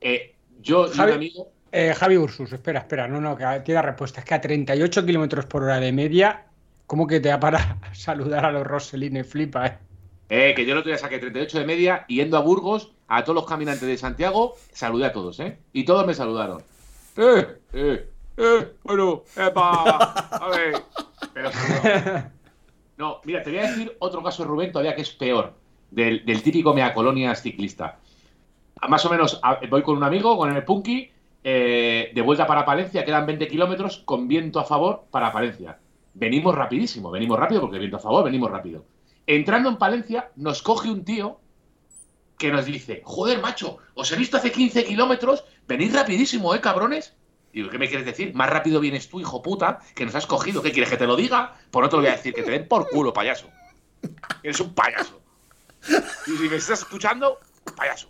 [0.00, 1.52] eh, yo y un Javi- amigo...
[1.72, 4.20] Eh, Javi Ursus, espera, espera, no, no, que tiene respuesta.
[4.20, 6.46] Es que a 38 kilómetros por hora de media,
[6.86, 9.26] ¿cómo que te da para saludar a los Roselines?
[9.28, 9.78] Flipa, ¿eh?
[10.30, 13.34] Eh, que yo el otro día saqué 38 de media yendo a Burgos, a todos
[13.34, 15.58] los caminantes de Santiago, saludé a todos, ¿eh?
[15.72, 16.62] Y todos me saludaron.
[17.16, 17.46] ¡Eh!
[17.72, 18.08] ¡Eh!
[18.36, 18.68] ¡Eh!
[18.84, 19.82] Bueno, ¡epa!
[20.30, 20.82] A ver.
[21.34, 22.40] Pero no.
[23.00, 25.54] No, mira, te voy a decir otro caso, Rubén, todavía que es peor.
[25.90, 27.98] Del, típico mea colonias ciclista.
[28.88, 31.10] Más o menos voy con un amigo, con el Punky,
[31.42, 35.78] eh, de vuelta para Palencia, quedan 20 kilómetros con viento a favor para Palencia.
[36.12, 38.84] Venimos rapidísimo, venimos rápido porque viento a favor, venimos rápido.
[39.26, 41.40] Entrando en Palencia, nos coge un tío
[42.38, 47.14] que nos dice, joder, macho, os he visto hace 15 kilómetros, venís rapidísimo, ¿eh, cabrones?
[47.52, 48.32] Digo, ¿qué me quieres decir?
[48.34, 50.62] Más rápido vienes tú, hijo puta, que nos has cogido.
[50.62, 51.54] ¿Qué quieres que te lo diga?
[51.70, 53.50] Pues no te lo voy a decir, que te den por culo, payaso.
[54.42, 55.20] Eres un payaso.
[56.26, 57.38] Y si me estás escuchando,
[57.76, 58.08] payaso.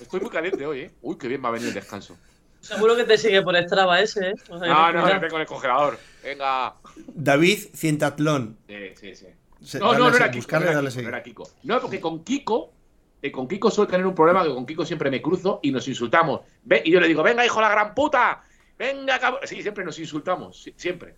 [0.00, 0.90] Estoy muy caliente hoy, ¿eh?
[1.02, 2.16] Uy, qué bien me ha venido el descanso.
[2.60, 4.34] Seguro que te sigue por Strava ese, ¿eh?
[4.48, 5.98] O sea, No, no, tengo en el congelador.
[6.22, 6.74] Venga.
[6.96, 8.58] David Cientatlón.
[8.66, 9.26] Sí, sí, sí.
[9.64, 11.48] Se- No, no, no a era Kiko, no era Kiko, no era Kiko.
[11.64, 12.72] No, porque con Kiko,
[13.22, 15.86] eh, con Kiko suele tener un problema que con Kiko siempre me cruzo y nos
[15.88, 16.42] insultamos.
[16.64, 18.42] Ve, y yo le digo, venga, hijo de la gran puta,
[18.78, 19.40] venga, cabrón.
[19.44, 21.14] Sí, siempre nos insultamos, sí, siempre.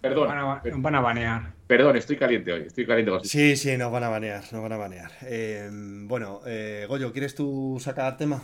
[0.00, 1.52] Perdón, Van a, per- van a banear.
[1.66, 4.72] perdón, estoy caliente hoy, estoy caliente con Sí, sí, nos van a banear, nos van
[4.72, 5.10] a banear.
[5.22, 8.42] Eh, bueno, eh, Goyo, ¿quieres tú sacar tema?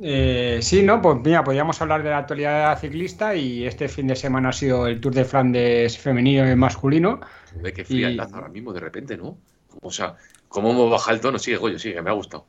[0.00, 4.14] Eh, sí, no, pues mira, podríamos hablar de la actualidad ciclista y este fin de
[4.16, 7.20] semana ha sido el Tour de Flandes femenino y masculino.
[7.60, 9.38] De qué frialdad Y- ahora mismo, de repente, ¿no?
[9.80, 10.14] O sea,
[10.48, 11.38] ¿cómo hemos bajado el tono?
[11.38, 12.46] Sigue, Goyo, sigue, me ha gustado.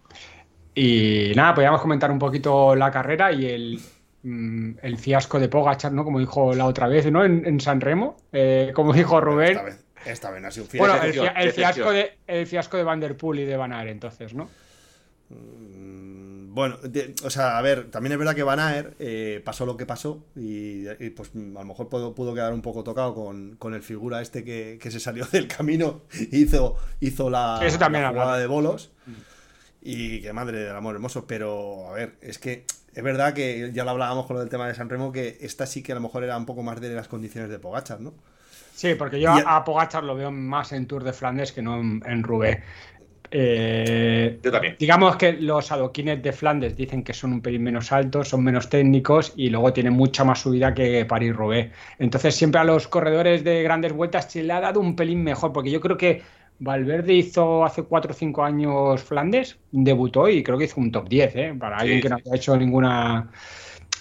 [0.76, 3.80] Y nada, podríamos comentar un poquito la carrera y el,
[4.24, 6.04] mm, el fiasco de Pogachar, ¿no?
[6.04, 7.24] Como dijo la otra vez, ¿no?
[7.26, 9.52] En, en San Remo, eh, como dijo Rubén.
[9.52, 10.88] Esta vez, esta vez no ha sido un fiasco.
[10.88, 13.58] Bueno, el, Decepción, fia- el fiasco de, el fiasco de Van Der Poel y de
[13.58, 14.50] Van Aert, entonces, ¿no?
[15.30, 16.03] Mm,
[16.54, 19.76] Bueno, de- o sea, a ver, también es verdad que Van Aert eh, pasó lo
[19.76, 23.56] que pasó y, y, pues a lo mejor pudo, pudo quedar un poco tocado con,
[23.58, 27.80] con el figura este que, que se salió del camino e hizo, hizo la, Eso
[27.80, 28.92] también la jugada de bolos
[29.82, 33.84] y que madre del amor hermoso, pero a ver, es que es verdad que ya
[33.84, 36.02] lo hablábamos con lo del tema de San Remo, que esta sí que a lo
[36.02, 38.14] mejor era un poco más de las condiciones de Pogachar, ¿no?
[38.76, 41.80] Sí, porque yo Y- a, Pogachar lo veo más en Tour de Flandes que no
[41.80, 42.60] en, en Roubaix.
[43.36, 44.76] Eh, Yo también.
[44.80, 48.70] digamos que los adoquines de Flandes dicen que son un pelín menos altos, son menos
[48.70, 51.72] técnicos y luego tienen mucha más subida que París-Roubaix.
[51.98, 55.52] Entonces siempre a los corredores de grandes vueltas se le ha dado un pelín mejor,
[55.52, 56.22] porque yo creo que
[56.60, 61.10] Valverde hizo hace 4 o 5 años Flandes, debutó y creo que hizo un top
[61.10, 61.56] 10, ¿eh?
[61.60, 63.32] para alguien que no había hecho ninguna...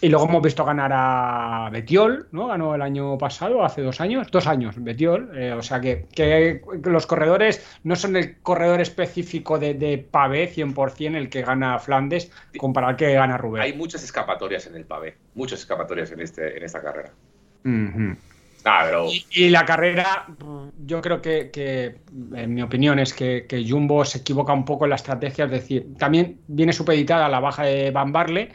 [0.03, 2.49] Y luego hemos visto ganar a Betiol, ¿no?
[2.49, 5.31] Ganó el año pasado, hace dos años, dos años, Betiol.
[5.33, 10.53] Eh, o sea que, que, los corredores no son el corredor específico de, de pavé
[10.53, 13.63] 100% el que gana Flandes comparado al que gana Rubén.
[13.63, 17.13] Hay muchas escapatorias en el pavé, muchas escapatorias en, este, en esta carrera.
[17.65, 18.17] Uh -huh.
[18.65, 19.07] Ah, pero...
[19.07, 20.27] y, y, la carrera,
[20.85, 21.99] yo creo que, que
[22.35, 25.45] en mi opinión, es que, que, Jumbo se equivoca un poco en la estrategia.
[25.45, 28.51] Es decir, también viene supeditada la baja de Van Barle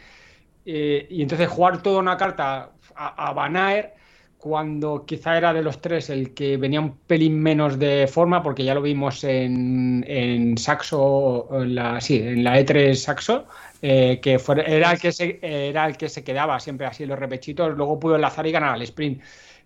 [0.68, 3.98] eh, y entonces jugar toda una carta a, a Van Aert
[4.38, 8.64] cuando quizá era de los tres el que venía un pelín menos de forma, porque
[8.64, 13.46] ya lo vimos en, en Saxo, en la, sí, en la E3 Saxo,
[13.82, 17.10] eh, que fue, era, el que se, era el que se quedaba siempre así en
[17.10, 19.22] los repechitos, luego pudo enlazar y ganar al sprint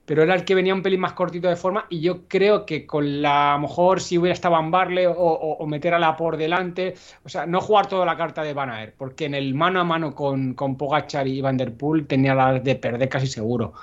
[0.06, 2.86] pero era el que venía un pelín más cortito de forma y yo creo que
[2.86, 6.00] con la a lo mejor si hubiera estado Van Barle o, o, o, meter a
[6.00, 9.36] la por delante, o sea, no jugar toda la carta de Van Aert, porque en
[9.36, 13.10] el mano a mano con, con Pogachar y Van Der Poel tenía las de perder
[13.10, 13.74] casi seguro.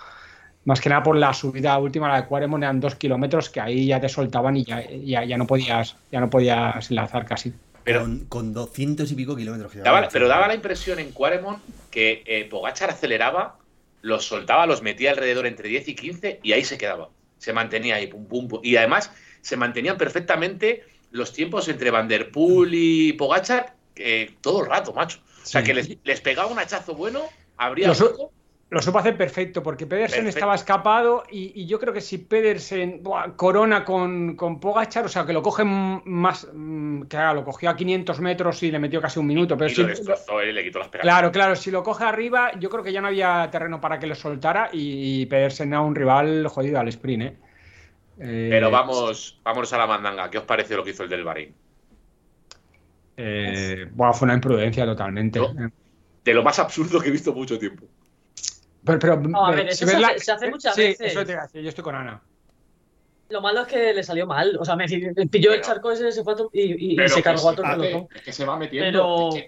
[0.64, 3.86] Más que nada por la subida última, la de Quaremont eran dos kilómetros que ahí
[3.86, 7.54] ya te soltaban y ya, ya, ya no podías ya no podías enlazar casi.
[7.84, 9.74] Pero, con, con 200 y pico kilómetros.
[9.76, 11.58] Daba, pero daba la impresión en Quaremont
[11.90, 13.56] que eh, Pogachar aceleraba
[14.02, 17.10] los soltaba, los metía alrededor entre 10 y 15 y ahí se quedaba.
[17.38, 18.60] Se mantenía ahí, pum, pum, pum.
[18.62, 24.62] Y además se mantenían perfectamente los tiempos entre Van Der Poel y Pogachar eh, todo
[24.62, 25.20] el rato, macho.
[25.42, 25.66] O sea, sí.
[25.66, 27.22] que les, les, pegaba un hachazo bueno,
[27.56, 27.98] abría los,
[28.70, 30.38] lo supo hacer perfecto, porque Pedersen perfecto.
[30.38, 35.08] estaba escapado y, y, yo creo que si Pedersen buah, corona con, con Pogachar, o
[35.08, 36.46] sea, que lo coge más,
[37.08, 39.56] que lo cogió a 500 metros y le metió casi un minuto.
[39.56, 42.52] Pero y si, lo destrozó y le quitó las Claro, claro, si lo coge arriba,
[42.58, 45.80] yo creo que ya no había terreno para que lo soltara y, y Pedersen era
[45.80, 47.36] un rival jodido al sprint, ¿eh?
[48.20, 50.28] Eh, Pero vamos, vamos a la mandanga.
[50.30, 51.54] ¿Qué os pareció lo que hizo el del Bahrein?
[53.16, 55.38] Eh, bueno, fue una imprudencia totalmente.
[55.38, 55.70] ¿No?
[56.24, 57.86] De lo más absurdo que he visto mucho tiempo.
[58.84, 60.16] Pero, pero no, a ver, eso se, la...
[60.18, 61.12] se, hace muchas sí, veces.
[61.12, 62.20] Eso te decir, yo estoy con Ana.
[63.28, 64.56] Lo malo es que le salió mal.
[64.58, 67.54] O sea, me pilló pero, el charco ese se fue y, y se cargó a
[67.54, 68.08] todo el pelotón.
[68.14, 69.30] Es que se va metiendo.
[69.30, 69.44] Pero...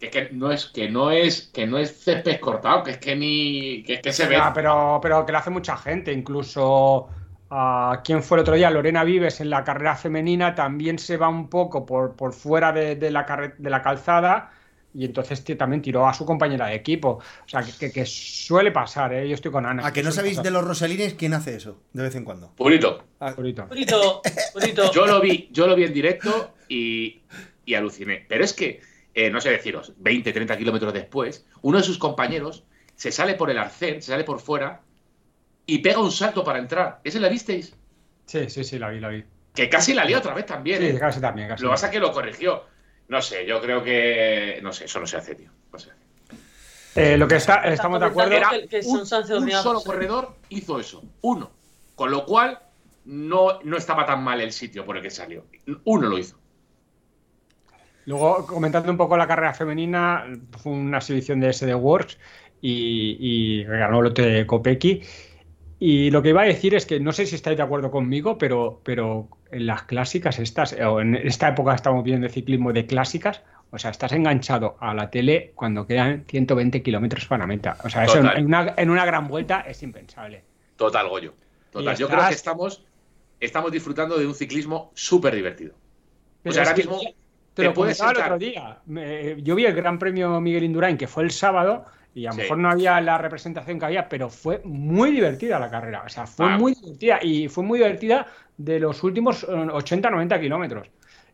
[0.00, 2.98] Es que, que, no es que no es que no es césped cortado, que es
[2.98, 4.36] que ni que, es que se ve.
[4.36, 7.08] Ah, pero, pero que lo hace mucha gente, incluso
[7.50, 11.18] a uh, quién fue el otro día, Lorena Vives en la carrera femenina también se
[11.18, 14.52] va un poco por, por fuera de, de, la de la calzada
[14.92, 17.20] y entonces también tiró a su compañera de equipo.
[17.44, 19.28] O sea, que, que, que suele pasar, ¿eh?
[19.28, 19.86] Yo estoy con Ana.
[19.86, 20.44] ¿A que no sabéis pasar.
[20.44, 22.52] de los rosalines quién hace eso de vez en cuando?
[22.56, 23.04] Purito.
[23.20, 23.66] Ah, Purito.
[23.68, 24.22] Purito.
[24.52, 24.92] Purito.
[24.92, 27.22] Yo lo vi, yo lo vi en directo y,
[27.64, 28.24] y aluciné.
[28.28, 28.80] Pero es que,
[29.14, 32.64] eh, no sé deciros, 20, 30 kilómetros después, uno de sus compañeros
[32.96, 34.82] se sale por el arcén, se sale por fuera
[35.66, 37.00] y pega un salto para entrar.
[37.04, 37.74] ¿Ese la visteis?
[38.26, 39.24] Sí, sí, sí, la vi, la vi.
[39.54, 40.80] Que casi la lió otra vez también.
[40.80, 40.98] Sí, ¿eh?
[40.98, 41.48] casi también.
[41.48, 42.64] Casi lo que pasa es que lo corrigió.
[43.10, 44.60] No sé, yo creo que.
[44.62, 45.50] No sé, eso no se hace, tío.
[45.72, 45.90] No sé.
[46.94, 49.06] Eh, lo que está, estamos de acuerdo era que, que un, un,
[49.50, 51.02] solo corredor hizo eso.
[51.22, 51.50] Uno.
[51.96, 52.60] Con lo cual,
[53.06, 55.44] no, no estaba tan mal el sitio por el que salió.
[55.84, 56.36] Uno lo hizo.
[58.06, 60.26] Luego, comentando un poco la carrera femenina,
[60.62, 62.16] fue una exhibición de SD Works
[62.60, 65.02] y, y ganó el lote de Kopecky.
[65.82, 68.36] Y lo que iba a decir es que no sé si estáis de acuerdo conmigo,
[68.36, 73.40] pero, pero en las clásicas estas, o en esta época estamos viendo ciclismo de clásicas,
[73.70, 77.78] o sea, estás enganchado a la tele cuando quedan 120 kilómetros para meta.
[77.82, 80.44] O sea, eso en una, en una, gran vuelta es impensable.
[80.76, 81.32] Total, Goyo.
[81.70, 81.96] Total.
[81.96, 82.84] Yo creo que estamos,
[83.40, 85.74] estamos disfrutando de un ciclismo súper divertido.
[86.42, 86.98] Pero o sea, ahora mismo.
[87.00, 87.14] Te,
[87.54, 88.26] te lo comentaba sentar...
[88.26, 88.78] el otro día.
[88.84, 92.34] Me, yo vi el Gran Premio Miguel Indurain, que fue el sábado, y a lo
[92.34, 92.40] sí.
[92.42, 96.02] mejor no había la representación que había, pero fue muy divertida la carrera.
[96.04, 96.58] O sea, fue ah.
[96.58, 100.88] muy divertida y fue muy divertida de los últimos 80-90 kilómetros.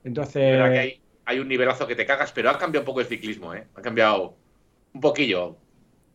[0.04, 0.60] Entonces.
[0.60, 3.66] Hay, hay, un nivelazo que te cagas, pero ha cambiado un poco el ciclismo, ¿eh?
[3.74, 4.36] Ha cambiado
[4.92, 5.56] un poquillo.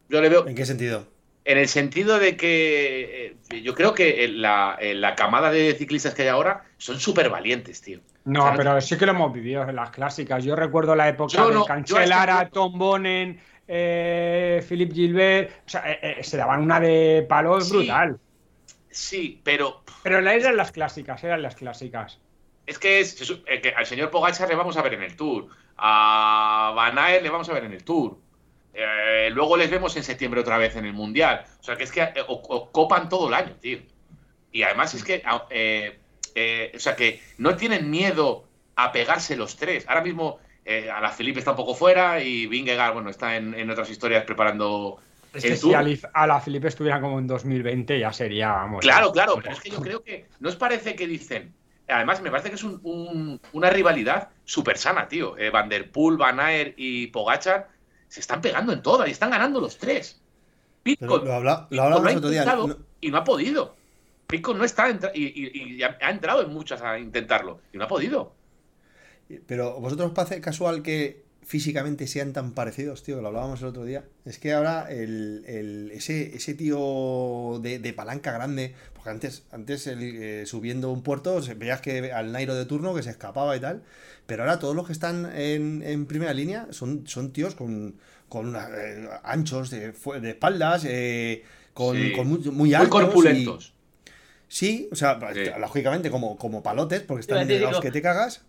[0.10, 0.48] Yo le veo.
[0.48, 1.08] ¿En qué sentido?
[1.44, 6.22] En el sentido de que eh, yo creo que la, la, camada de ciclistas que
[6.22, 8.00] hay ahora son súper valientes, tío.
[8.26, 10.44] No, o sea, pero sí que lo hemos vivido en las clásicas.
[10.44, 12.54] Yo recuerdo la época de no, Cancelara, este...
[12.54, 13.40] Tom Bonen,
[13.74, 18.20] eh, Philip Gilbert, o sea, eh, eh, se daban una de palos sí, brutal.
[18.90, 19.82] Sí, pero.
[20.04, 22.20] Pero eran las clásicas, eran las clásicas.
[22.66, 25.48] Es que, es, que al señor Pogacar le vamos a ver en el Tour,
[25.78, 28.18] a Van Aert le vamos a ver en el Tour.
[28.74, 31.46] Eh, luego les vemos en septiembre otra vez en el Mundial.
[31.60, 33.80] O sea, que es que eh, o, o, copan todo el año, tío.
[34.52, 38.46] Y además es que, eh, o sea, que no tienen miedo
[38.76, 39.86] a pegarse los tres.
[39.88, 43.54] Ahora mismo eh, a la Felipe está un poco fuera y Vingegaard, bueno, está en,
[43.54, 45.00] en otras historias preparando.
[45.34, 48.82] Es que si a la Felipe estuviera como en 2020 ya sería, vamos.
[48.82, 50.28] Claro, claro, pero es que yo creo que.
[50.40, 51.54] ¿No os parece que dicen?
[51.88, 55.38] Además, me parece que es un, un, una rivalidad súper sana, tío.
[55.38, 57.70] Eh, Van der Poel, Van Aert y Pogachar
[58.08, 60.22] se están pegando en todas y están ganando los tres.
[60.84, 62.42] Pitcock, Lo, habla, lo hablamos ha otro día.
[62.44, 63.76] intentado No- y no ha podido.
[64.28, 67.78] Pitcock no está entra- y, y- y ha ha entrado en muchas a intentarlo y
[67.78, 68.34] no ha podido.
[69.48, 73.68] Pero vosotros os parece casual que físicamente sean tan parecidos, tío, que lo hablábamos el
[73.68, 74.06] otro día.
[74.26, 79.88] Es que ahora el, el- ese, ese tío de, de palanca grande, porque antes, antes
[79.88, 83.58] el, eh, subiendo un puerto se- veías que al Nairo de turno que se escapaba
[83.58, 83.82] y tal,
[84.28, 87.96] pero ahora todos los que están en, en primera línea son, son tíos con,
[88.30, 92.14] con una- eh, anchos de, de espaldas, eh, con, Sí.
[92.14, 92.88] con muy, muy Muy altos.
[92.88, 93.74] y- corpulentos.
[94.48, 95.40] Sí, o sea, Sí.
[95.60, 98.44] lógicamente como, como palotes, porque están delgados digo- que te cagas.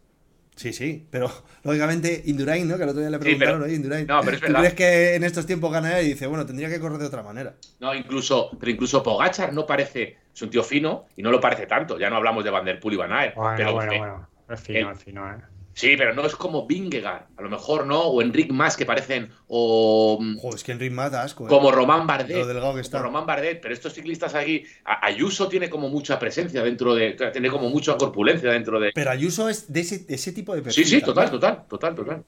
[0.55, 1.31] Sí, sí, pero
[1.65, 2.77] lógicamente Indurain, ¿no?
[2.77, 4.61] Que el otro día le Sí, preguntaron, pero- oye, Indurain, no, pero es ¿tú verdad.
[4.61, 6.03] crees que en estos tiempos ganará?
[6.03, 7.55] Y dice, bueno, tendría que correr de otra manera.
[7.81, 11.67] No, incluso, pero incluso Pogachar no parece, es un tío fino y no lo parece
[11.67, 11.99] tanto.
[11.99, 13.35] Ya no hablamos de Van der Poel y Van Aert.
[13.35, 14.29] Bueno, pero, bueno, bueno.
[14.51, 15.37] Es fino, es fino, ¿eh?
[15.75, 19.31] Sí, pero no es como Vingegaard, a lo mejor no, o Enric Mas que parecen,
[19.49, 21.49] o mm, Joder, es que Enric más da asco, ¿eh?
[21.49, 22.37] como Román Bardet.
[22.37, 22.99] Lo delgado que está.
[22.99, 27.49] Como Román Bardet, pero estos ciclistas aquí, Ayuso tiene como mucha presencia dentro de, tiene
[27.51, 28.93] como mucha corpulencia dentro de.
[28.95, 30.87] Pero Ayuso es de ese, de ese tipo de Sí, perfil.
[30.87, 32.25] sí, total, total, total, total.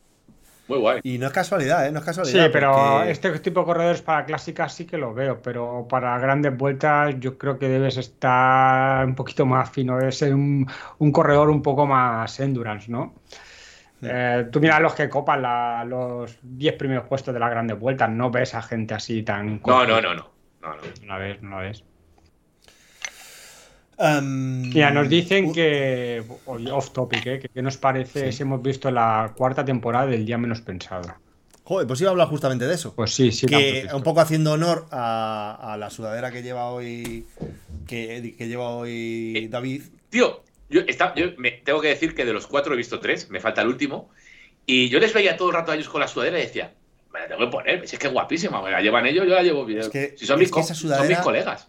[0.69, 1.01] Muy guay.
[1.03, 1.93] Y no es casualidad, ¿eh?
[1.93, 2.51] No es Sí, casualidad.
[2.53, 6.57] pero porque- este tipo de corredores para clásicas sí que lo veo, pero para grandes
[6.57, 10.67] vueltas yo creo que debes estar un poquito más fino, debes ser un,
[10.99, 13.15] un corredor un poco más endurance, ¿no?
[14.03, 18.11] Eh, tú mira los que copan la- los 10 primeros puestos de las grandes vueltas,
[18.11, 19.61] no ves a gente así tan...
[19.67, 20.31] No, no, no, no.
[20.63, 20.83] no, no.
[21.03, 21.85] No la ves, no la ves.
[23.99, 27.39] Em, Mira, nos dicen que, off topic, ¿eh?
[27.41, 28.39] que qué nos parece Sí.
[28.39, 31.15] si hemos visto la cuarta temporada del Día Menos Pensado.
[31.65, 32.95] Joder, pues iba a hablar justamente de eso.
[32.95, 33.47] Pues sí, sí.
[33.47, 37.25] que un poco haciendo honor a, a la sudadera que lleva hoy
[37.87, 39.83] que, que lleva hoy Eh, David.
[40.11, 43.31] Tío, yo, está- yo me, tengo que decir que de los cuatro he visto tres,
[43.31, 44.11] me falta el último.
[44.67, 46.73] Y yo les veía todo el rato a ellos con la sudadera y decía,
[47.13, 49.35] me la tengo que poner, si es que es guapísima, me la llevan ellos, yo
[49.35, 49.81] la llevo bien.
[49.81, 51.69] Es que- si son, es mis, esa son mis colegas.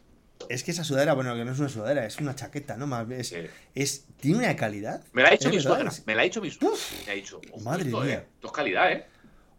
[0.50, 2.88] Es que esa sudadera, bueno, que no es una sudadera, es una chaqueta, ¿no?
[2.88, 3.38] Más es, Sí.
[3.74, 5.04] es tiene una calidad.
[5.14, 6.78] Me la ha hecho mi suegra, me la ha hecho mi suegra.
[7.06, 8.14] Me ha Madre esto, mía.
[8.14, 9.06] eh, esto es calidad, ¿eh?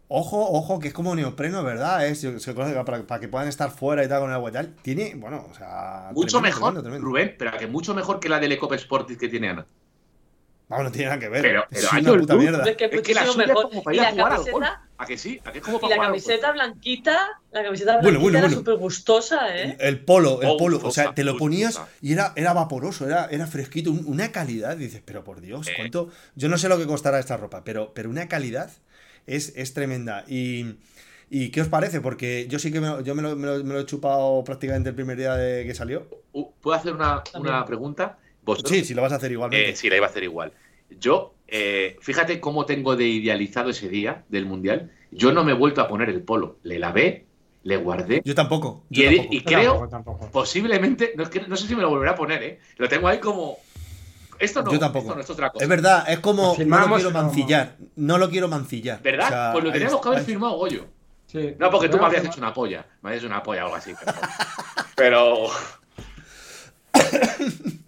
[0.09, 2.07] Ojo, ojo, que es como neopreno, ¿verdad?
[2.07, 2.25] Es,
[2.85, 4.73] para, para que puedan estar fuera y tal con el agua y tal.
[4.81, 6.11] Tiene, bueno, o sea.
[6.13, 7.05] Mucho tremendo, mejor, tremendo, tremendo.
[7.05, 9.65] Rubén, pero que mucho mejor que la del Ecop Sportis que tiene Ana.
[10.69, 11.41] Vamos, no tiene nada que ver.
[11.41, 12.63] Pero- es pero una Ayol, puta mierda.
[12.69, 13.69] Es que es Es que la es mejor.
[13.69, 14.49] como para Y ir a la jugar al golf.
[14.51, 15.39] camiseta, ¿A que sí?
[15.45, 16.25] ¿A que es como y para la jugar al golf?
[16.25, 17.19] camiseta blanquita,
[17.51, 18.57] la camiseta Bueno, blanquita bueno, era bueno.
[18.59, 19.77] súper gustosa, ¿eh?
[19.79, 23.27] El polo, el Oh, polo, o sea, te lo ponías y era, era vaporoso, era,
[23.31, 24.75] era fresquito, un- una calidad.
[24.75, 25.73] Dices, pero por Dios, Eh.
[25.77, 26.09] ¿cuánto?
[26.35, 28.69] Yo no sé lo que costará esta ropa, pero, pero una calidad
[29.25, 30.25] es, es tremenda.
[30.27, 30.75] Y,
[31.29, 32.01] y qué os parece?
[32.01, 34.43] Porque yo sí que me, lo- yo me, lo, me lo- me lo he chupado
[34.43, 36.09] prácticamente el primer día de que salió.
[36.33, 38.17] Uh, ¿Puedo hacer una, una pregunta?
[38.47, 38.71] ¿Vosotros?
[38.75, 39.69] Sí, sí, lo vas a hacer igualmente.
[39.69, 40.51] Eh, sí, la iba a hacer igual.
[40.99, 44.91] Yo, eh, fíjate cómo tengo de idealizado ese día del Mundial.
[45.11, 46.57] Yo no me he vuelto a poner el polo.
[46.63, 47.25] Le lavé,
[47.63, 48.21] le guardé.
[48.23, 48.83] Yo tampoco.
[48.89, 49.33] Y, Yo he- tampoco.
[49.35, 50.31] y Yo creo, tampoco, tampoco.
[50.31, 51.25] posiblemente, no,
[51.57, 52.59] sé si me lo volveré a poner, ¿eh?
[52.77, 53.57] Lo tengo ahí como...
[54.39, 55.05] Esto no, Yo tampoco.
[55.05, 55.63] esto no, esto es otra cosa.
[55.65, 57.75] Es verdad, es como no lo quiero pero- mancillar.
[57.95, 59.01] No lo quiero mancillar.
[59.01, 59.25] ¿Verdad?
[59.25, 60.85] O sea, pues lo teníamos que haber firmado Goyo.
[61.25, 61.55] Sí.
[61.59, 62.85] No, porque tú me habrías pero- hecho una polla.
[63.01, 63.93] Me habrías hecho una polla o algo así.
[64.95, 65.47] Pero...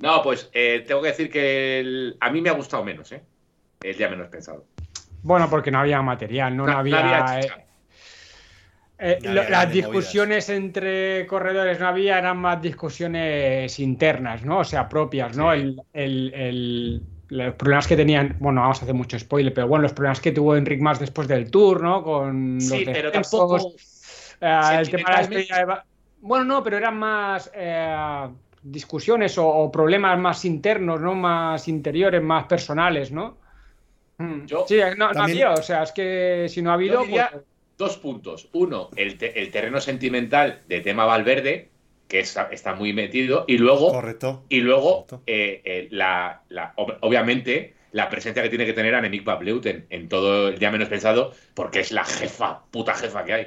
[0.00, 3.22] No, pues eh, tengo que decir que el- a mí me ha gustado menos, ¿eh?
[3.82, 4.66] El día menos pensado.
[5.22, 7.40] Bueno, porque no había material, no, no había...
[7.40, 7.50] eh,
[8.98, 14.60] eh, No lo- había las discusiones entre corredores no había, eran más discusiones internas, ¿no?
[14.60, 15.52] O sea, propias, ¿no?
[15.52, 15.60] Sí.
[15.60, 19.82] El, el- el- los problemas que tenían, bueno, vamos a hacer mucho spoiler, pero bueno,
[19.82, 22.02] los problemas que tuvo Enric más después del tour, ¿no?
[22.02, 23.72] Con Sí, los pero tampoco...
[24.40, 25.74] eh, el tema de la despedida de
[26.20, 28.28] Bueno, no, pero eran más eh,
[28.62, 31.14] discusiones o, o problemas más internos, ¿no?
[31.14, 33.38] Más interiores, más personales, ¿no?
[34.18, 34.44] Mm.
[34.46, 37.44] Yo- sí, no, no había, o sea, es que si no ha habido, diría- pues-
[37.78, 38.50] Dos puntos.
[38.52, 41.70] Uno, el, te- el terreno sentimental de tema Valverde,
[42.08, 44.44] que está, está muy metido, y luego, Correcto.
[44.50, 45.22] y luego Correcto.
[45.26, 49.86] eh, eh, la, la- ob- obviamente, la presencia que tiene que tener Annemiek van Vleuten
[49.88, 53.46] en todo el día menos pensado, porque es la jefa, puta jefa que hay.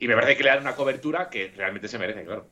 [0.00, 2.48] Y me parece que le dan una cobertura que realmente se merece, claro.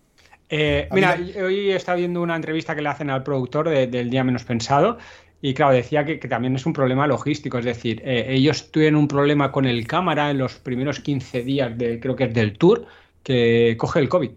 [0.51, 4.09] Eh, mira, hoy he estado viendo una entrevista que le hacen al productor de- del
[4.11, 4.99] Día Menos Pensado
[5.41, 8.97] y claro, decía que, que también es un problema logístico, es decir, eh, ellos tuvieron
[8.99, 12.57] un problema con el cámara en los primeros 15 días, de, creo que es del
[12.59, 12.87] tour,
[13.23, 14.31] que coge el COVID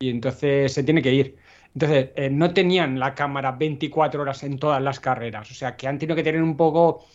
[0.00, 1.36] y entonces se tiene que ir.
[1.74, 5.88] Entonces, eh, no tenían la cámara 24 horas en todas las carreras, o sea, que
[5.88, 7.06] han tenido que tener un poco,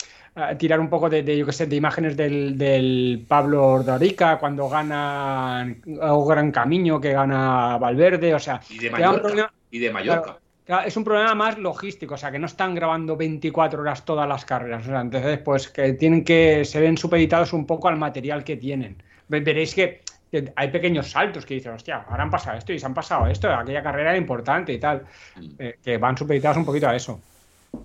[0.58, 4.70] tirar un poco de, de, yo qué sé, de imágenes del, del Pablo Ordorica cuando
[4.70, 9.22] gana o Gran Camino, que gana Valverde, o sea, Y de que un Mallorca.
[9.22, 10.38] problema- Y de Mallorca.
[10.64, 14.28] Claro, es un problema más logístico, o sea, que no están grabando 24 horas todas
[14.30, 14.84] las carreras.
[14.86, 18.56] o sea, entonces, pues que tienen que, se ven supeditados un poco al material que
[18.58, 18.96] tienen.
[19.28, 20.02] Ve- Veréis que
[20.32, 23.28] que hay pequeños saltos que dices, hostia, ahora han pasado esto y se han pasado
[23.28, 25.04] esto, aquella carrera era importante y tal,
[25.36, 25.50] Mm.
[25.60, 27.20] eh, que van supeditados un poquito a eso.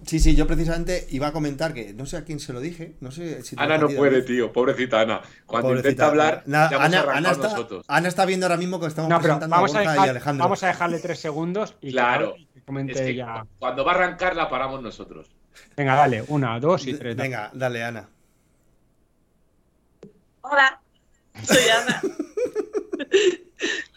[0.04, 2.96] Sí, sí, yo precisamente iba a comentar que no sé a quién se lo dije,
[3.00, 4.52] no sé si Ana no puede, tío.
[4.52, 5.20] Pobrecita Ana.
[5.46, 5.88] Cuando Pobrecita.
[5.90, 7.84] intenta hablar, Na- ya Ana, Ana está, nosotros.
[7.88, 10.10] Ana está viendo ahora mismo que estamos No, presentando vamos a a, Borja y dejar-
[10.10, 10.44] Alejandro.
[10.44, 12.30] vamos a dejarle tres segundos y que Claro.
[12.30, 13.46] hable y que comente Es que ya.
[13.58, 15.28] cuando va a arrancar la paramos nosotros.
[15.76, 17.16] Venga, dale, una, dos y tres.
[17.16, 17.28] dale.
[17.28, 18.08] Venga, dale, Ana.
[20.42, 20.80] Hola,
[21.42, 22.02] soy Ana.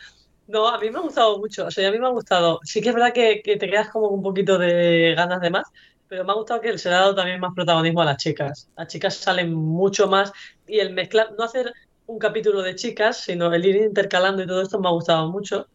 [0.54, 2.60] No, a mí me ha gustado mucho, o sea, a mí me ha gustado.
[2.64, 5.64] Sí que es verdad que, que te quedas como un poquito de ganas de más,
[6.08, 8.72] pero me ha gustado que se le ha dado también más protagonismo a las chicas.
[8.76, 10.32] Las chicas salen mucho más
[10.66, 11.72] y el mezclar, no hacer
[12.08, 15.68] un capítulo de chicas, sino el ir intercalando y todo esto me ha gustado mucho.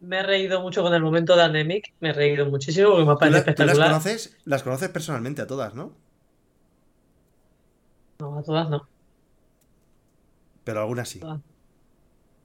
[0.00, 3.16] Me he reído mucho con el momento de Anemic, me he reído muchísimo porque me
[3.20, 3.80] ¿Tú, parece la- tú las espectacular.
[3.80, 4.38] conoces?
[4.44, 5.94] Las conoces personalmente a todas, ¿no?
[8.20, 8.88] No, a todas no.
[10.64, 11.26] Pero algunas sí.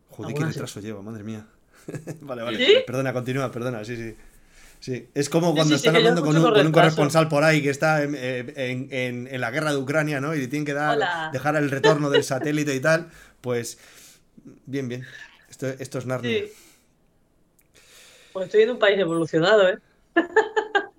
[0.10, 0.62] Joder, qué Algunas sí.
[0.62, 1.48] retraso llevo, madre mía.
[2.22, 2.58] vale, vale.
[2.58, 2.76] ¿Sí?
[2.86, 4.16] Perdona, continúa, perdona, sí, sí.
[4.80, 7.62] Sí, es como cuando sí, sí, están hablando con un, con un corresponsal por ahí
[7.62, 10.34] que está en, en- en- en la guerra de Ucrania, ¿no?
[10.36, 11.30] Y tienen que dar, Hola.
[11.32, 13.10] dejar el retorno del satélite y tal.
[13.42, 13.78] Pues,
[14.66, 15.06] bien, bien.
[15.50, 16.46] Esto, esto es Narnia.
[18.34, 19.78] Pues estoy en un país evolucionado, ¿eh?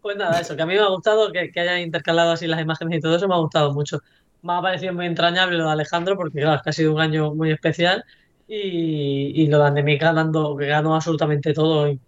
[0.00, 2.60] Pues nada, eso, que a mí me ha gustado que, que hayan intercalado así las
[2.60, 3.98] imágenes y todo eso, me ha gustado mucho.
[4.42, 7.00] Me ha parecido muy entrañable lo de Alejandro, porque claro, es que ha sido un
[7.00, 8.04] año muy especial.
[8.50, 11.88] Y, y lo de Andemic ganando, que ganó absolutamente todo.
[11.90, 12.00] y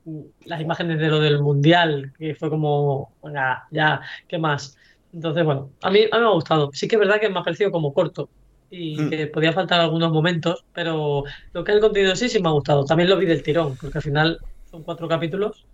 [0.46, 4.76] las imágenes de lo del Mundial, que fue como, venga, ya, ¿qué más?
[5.12, 6.70] Entonces, bueno, a mí, a mí me ha gustado.
[6.72, 8.30] Sí que es verdad que me ha parecido como corto
[8.70, 9.10] y Hmm.
[9.10, 12.48] que podía faltar algunos momentos, pero lo que es el contenido en sí sí me
[12.48, 12.84] ha gustado.
[12.84, 15.66] También lo vi del tirón, porque al final son cuatro capítulos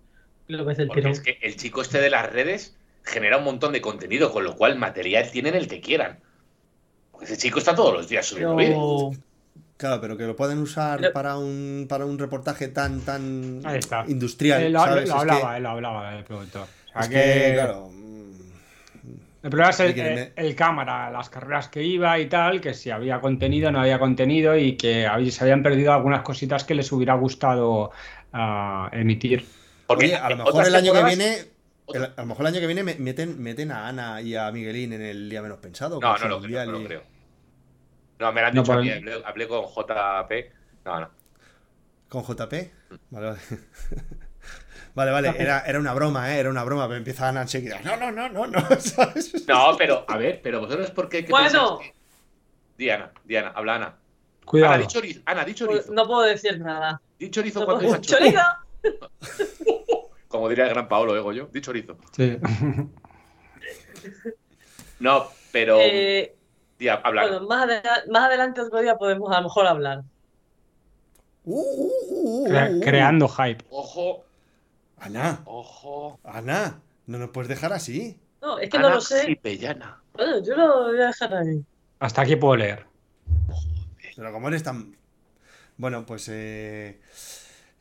[0.49, 1.13] y lo ves del Porque tirón.
[1.13, 4.57] es que el chico este de las redes genera un montón de contenido, con lo
[4.57, 6.21] cual material tienen el que quieran.
[7.11, 8.57] Porque ese chico está todos los días subiendo.
[8.57, 9.11] Pero
[9.77, 13.79] Claro, pero que lo pueden usar Pero- para un para un reportaje tan tan Ahí
[13.79, 14.05] está.
[14.09, 15.09] industrial, Eh, lo, ¿sabes?
[15.09, 16.63] lo Es hablaba, que- él lo hablaba el productor.
[16.63, 17.91] O sea es que, que, claro,
[19.43, 22.73] el problema es el, me- el- el cámara, las carreras que iba y tal, que
[22.75, 26.75] si había contenido, no había contenido y que había- se habían perdido algunas cositas que
[26.75, 27.91] les hubiera gustado
[28.33, 29.47] ah, emitir.
[29.87, 31.37] Porque Oye, a lo mejor el año que viene
[31.95, 34.51] el- a lo mejor el año que viene me- meten, meten a Ana y a
[34.51, 36.01] Miguelín en el día menos pensado.
[36.01, 37.03] No, no lo creo, mundial no lo creo.
[38.19, 40.53] No, me lo han No, dicho a por- mí, hablé, hablé con JP.
[40.85, 41.11] No, no.
[42.09, 42.53] ¿Con JP?
[43.11, 43.39] Vale, vale.
[44.95, 46.39] Vale, vale, era, era una broma, ¿eh?
[46.39, 47.79] Era una broma, pero empieza Ana enseguida.
[47.85, 49.47] No, no, no, no, no, ¿sabes?
[49.47, 51.23] No, pero, a ver, pero vosotros, ¿por qué?
[51.23, 51.77] qué Bueno.
[51.77, 51.95] pensáis
[52.79, 53.97] Diana, Diana, habla Ana.
[54.47, 54.73] Cuidado.
[54.73, 55.21] Ana, di chorizo.
[55.27, 55.83] Ana, di chorizo.
[55.83, 56.99] pues, no puedo decir nada.
[57.19, 58.41] Di chorizo No cuando puedo- digas chorizo.
[58.83, 60.11] ¡Chorizo!
[60.29, 61.47] Como diría el gran Paolo, ¿eh, yo?
[61.53, 61.99] Di chorizo.
[62.13, 62.39] Sí.
[65.01, 65.77] No, pero.
[65.81, 66.36] Eh,
[66.79, 67.23] di, habla.
[67.23, 67.31] Ana.
[67.31, 70.03] bueno, más, adela- más adelante otro día podemos a lo mejor hablar.
[71.45, 72.81] Uh, uh, uh, uh, uh.
[72.81, 73.65] creando hype.
[73.71, 74.25] Ojo,
[74.99, 76.19] Ana, ojo.
[76.25, 78.19] Ana, no nos puedes dejar así.
[78.43, 79.25] No, es que Ana no lo sé.
[79.27, 80.01] Cipellana.
[80.15, 81.63] Bueno, yo lo voy a dejar ahí.
[82.01, 82.85] Hasta aquí puedo leer.
[84.17, 84.97] Pero como eres tan.
[85.77, 86.29] Bueno, pues.
[86.33, 86.99] eh,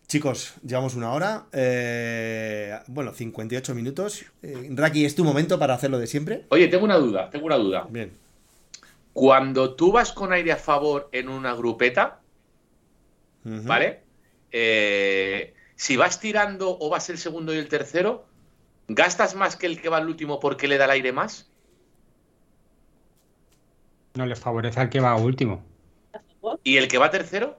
[0.08, 1.46] Chicos, llevamos una hora.
[1.52, 4.24] eh, bueno, 58 minutos.
[4.44, 6.46] Eh, Raki, ¿es tu momento para hacerlo de siempre?
[6.50, 7.88] Oye, tengo una duda, tengo una duda.
[7.90, 8.16] Bien.
[9.16, 12.20] Cuando tú vas con aire a favor en una grupeta.
[13.46, 14.04] ¿vale?
[14.52, 18.26] Eh, si vas tirando o vas el segundo y el tercero,
[18.90, 21.50] ¿gastas más que el que va al último porque le da el aire más?
[24.16, 25.64] No le favorece al que va último.
[26.66, 27.58] ¿Y el que va tercero?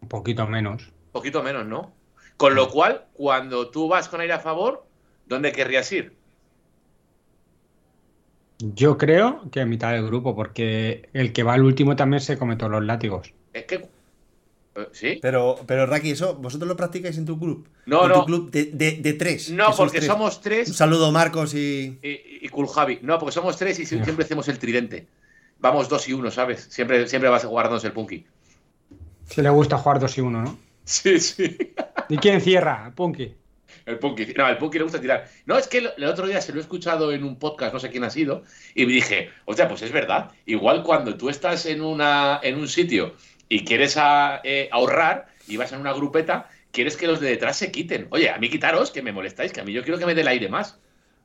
[0.00, 0.92] Un poquito menos.
[1.10, 1.92] Poquito menos, ¿no?
[2.36, 4.86] Con lo cual, cuando tú vas con aire a favor,
[5.26, 6.21] ¿dónde querrías ir?
[8.58, 12.38] Yo creo que a mitad del grupo, porque el que va al último también se
[12.38, 13.32] come todos los látigos.
[13.52, 13.74] Es que.
[14.76, 15.18] eh, ¿Sí?
[15.20, 17.66] Pero, pero Raki, ¿eso vosotros lo practicáis en tu club?
[17.86, 18.14] No, en no.
[18.20, 19.50] tu club de, de- de tres.
[19.50, 20.06] No, porque tres.
[20.06, 21.98] somos Un tres saludo, Marcos y.
[22.02, 23.00] y, y Cool Javi.
[23.02, 25.06] No, porque somos tres y si- siempre hacemos el tridente.
[25.58, 26.66] Vamos dos y uno, ¿sabes?
[26.70, 28.26] Siempre, siempre vas guardándose el punky.
[29.26, 30.58] Si le gusta jugar 2 y 1, ¿no?
[30.84, 31.56] Sí, sí.
[32.08, 32.92] ¿Y quién cierra?
[32.94, 33.34] Punky.
[33.86, 34.34] El punky.
[34.36, 35.26] No, el punky le gusta tirar.
[35.46, 37.80] No, es que el, el otro día se lo he escuchado en un podcast, no
[37.80, 38.42] sé quién ha sido,
[38.74, 40.30] y me dije, hostia, pues es verdad.
[40.46, 43.14] Igual cuando tú estás en, una, en un sitio
[43.48, 47.56] y quieres a- eh, ahorrar y vas en una grupeta, quieres que los de detrás
[47.56, 48.06] se quiten.
[48.10, 50.22] Oye, a mí quitaros, que me molestáis, que a mí yo quiero que me dé
[50.22, 50.78] el aire más.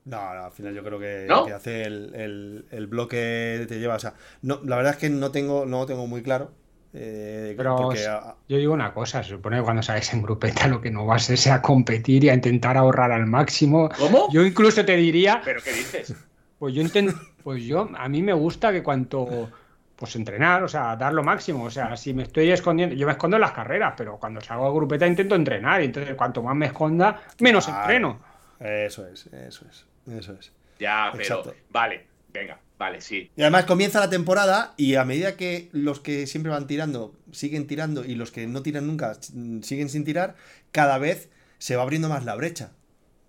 [0.06, 1.46] No, no, al final yo creo que, ¿No?
[1.46, 3.96] que hace el, el- el bloque te lleva.
[3.96, 6.52] O sea, no, la verdad es que no tengo, no lo tengo muy claro.
[7.00, 8.04] Eh, Pero porque,
[8.50, 11.30] yo digo una cosa, se supone que cuando sales en grupeta lo que no vas
[11.30, 13.90] es a competir y a intentar ahorrar al máximo.
[13.98, 14.32] ¿Cómo?
[14.32, 16.16] Yo incluso te diría, ¿Pero qué dices?
[16.58, 19.50] pues yo intento, pues yo, a mí me gusta que cuanto
[19.96, 21.66] pues entrenar, o sea, dar lo máximo.
[21.66, 24.68] O sea, si me estoy escondiendo, yo me escondo en las carreras, pero cuando salgo
[24.68, 25.82] a grupeta intento entrenar.
[25.82, 28.20] Y entonces, cuanto más me esconda, menos entreno.
[28.60, 30.52] Eso es, eso es, eso es.
[30.80, 31.24] Ya, pero.
[31.24, 31.54] Exacto.
[31.72, 32.06] Vale,
[32.40, 33.30] venga, vale, sí.
[33.36, 37.68] Y además comienza la temporada y a medida que los que siempre van tirando siguen
[37.68, 39.16] tirando y los que no tiran nunca
[39.62, 40.36] siguen sin tirar,
[40.72, 42.72] cada vez se va abriendo más la brecha.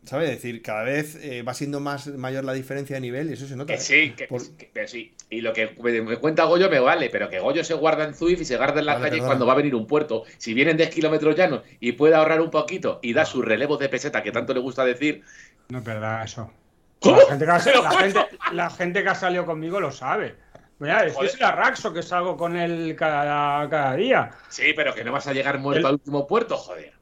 [0.05, 0.31] ¿Sabes?
[0.31, 3.47] Es decir, cada vez eh, va siendo más mayor la diferencia de nivel y eso
[3.47, 3.73] se nota.
[3.75, 3.83] Que ¿eh?
[3.83, 5.13] sí, que, Por- que- pero sí.
[5.29, 8.15] Y lo que me, me cuenta Goyo me vale, pero que Goyo se guarda en
[8.15, 9.27] Zwift y se guarda en la Vale, calle perdona.
[9.29, 10.23] cuando va a venir un puerto.
[10.39, 13.89] Si vienen 10 kilómetros llanos y puede ahorrar un poquito y da sus relevos de
[13.91, 15.23] peseta que tanto le gusta decir,
[15.69, 16.51] No es verdad eso.
[17.01, 17.17] ¿Cómo?
[17.19, 18.01] La gente, que ha, Pero la, ¿cómo?
[18.03, 18.21] gente,
[18.53, 20.37] la gente que ha salido conmigo lo sabe.
[20.81, 24.31] Mira, decíselo a Raxo que salgo con él cada, cada día.
[24.49, 26.93] sí, pero que no vas a llegar muerto El- al último puerto, joder.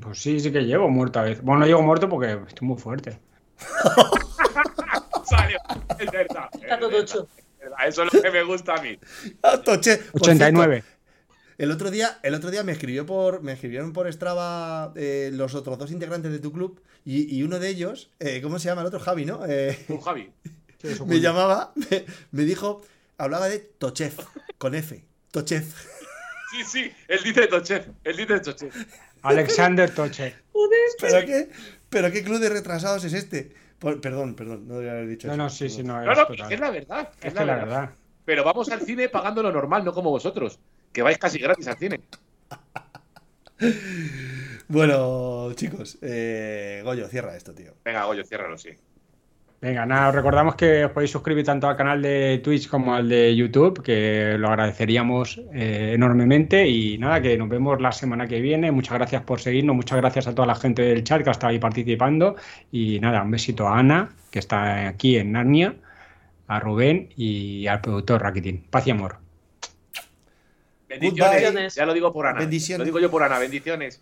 [0.00, 1.44] Pues sí, sí que llego muerto a veces.
[1.44, 3.18] Bueno, no llego muerto porque estoy muy fuerte.
[5.24, 5.58] Salió,
[5.98, 6.48] es verdad.
[6.54, 7.28] es Está todo verdad, hecho.
[7.38, 8.98] es verdad, Eso es lo que me gusta a mí.
[9.42, 10.84] Ah, Toche, por 89.
[11.58, 15.54] El otro día, el otro día me escribió por, me escribieron por Strava eh, los
[15.54, 18.80] otros dos integrantes de tu club y, y uno de ellos, eh, ¿cómo se llama
[18.80, 18.98] el otro?
[19.00, 19.40] Javi, ¿no?
[19.46, 20.30] Eh, Tú, Javi.
[20.82, 22.82] Sí, me llamaba, me, me dijo,
[23.16, 24.18] hablaba de Tochef,
[24.58, 25.74] con F, Tochef.
[26.50, 27.86] Sí, sí, él dice Tochef.
[28.04, 28.74] Él dice Tochef.
[29.22, 30.34] Alexander Toche.
[31.00, 31.48] ¿Pero qué,
[31.88, 33.54] pero qué club de retrasados es este?
[33.78, 35.42] Por- perdón, perdón, no debería haber dicho No, eso.
[35.42, 35.94] no, sí, sí, no.
[35.94, 36.12] No, es no,
[36.50, 37.12] es la verdad.
[37.18, 37.90] que Es que la verdad.
[38.26, 40.58] Pero vamos al cine pagando lo normal, no como vosotros.
[40.94, 42.00] Que vais casi gratis al cine.
[44.66, 47.74] Bueno, chicos, eh, Goyo, cierra esto, tío.
[47.84, 48.70] Venga, Goyo, ciérralo, sí.
[49.60, 53.08] Venga, nada, os recordamos que os podéis suscribir tanto al canal de Twitch como al
[53.08, 56.66] de YouTube, que lo agradeceríamos eh, enormemente.
[56.68, 58.72] Y nada, que nos vemos la semana que viene.
[58.72, 61.50] Muchas gracias por seguirnos, muchas gracias a toda la gente del chat que ha estado
[61.52, 62.36] ahí participando.
[62.72, 65.76] Y nada, un besito a Ana, que está aquí en Narnia,
[66.46, 68.64] a Rubén y al productor Rakitin.
[68.70, 69.23] Paz y amor.
[71.00, 71.32] Bendiciones.
[71.32, 71.74] Bendiciones.
[71.74, 72.40] Ya lo digo por Ana.
[72.40, 72.78] Bendiciones.
[72.80, 73.38] Lo digo yo por Ana.
[73.38, 74.00] Bendiciones.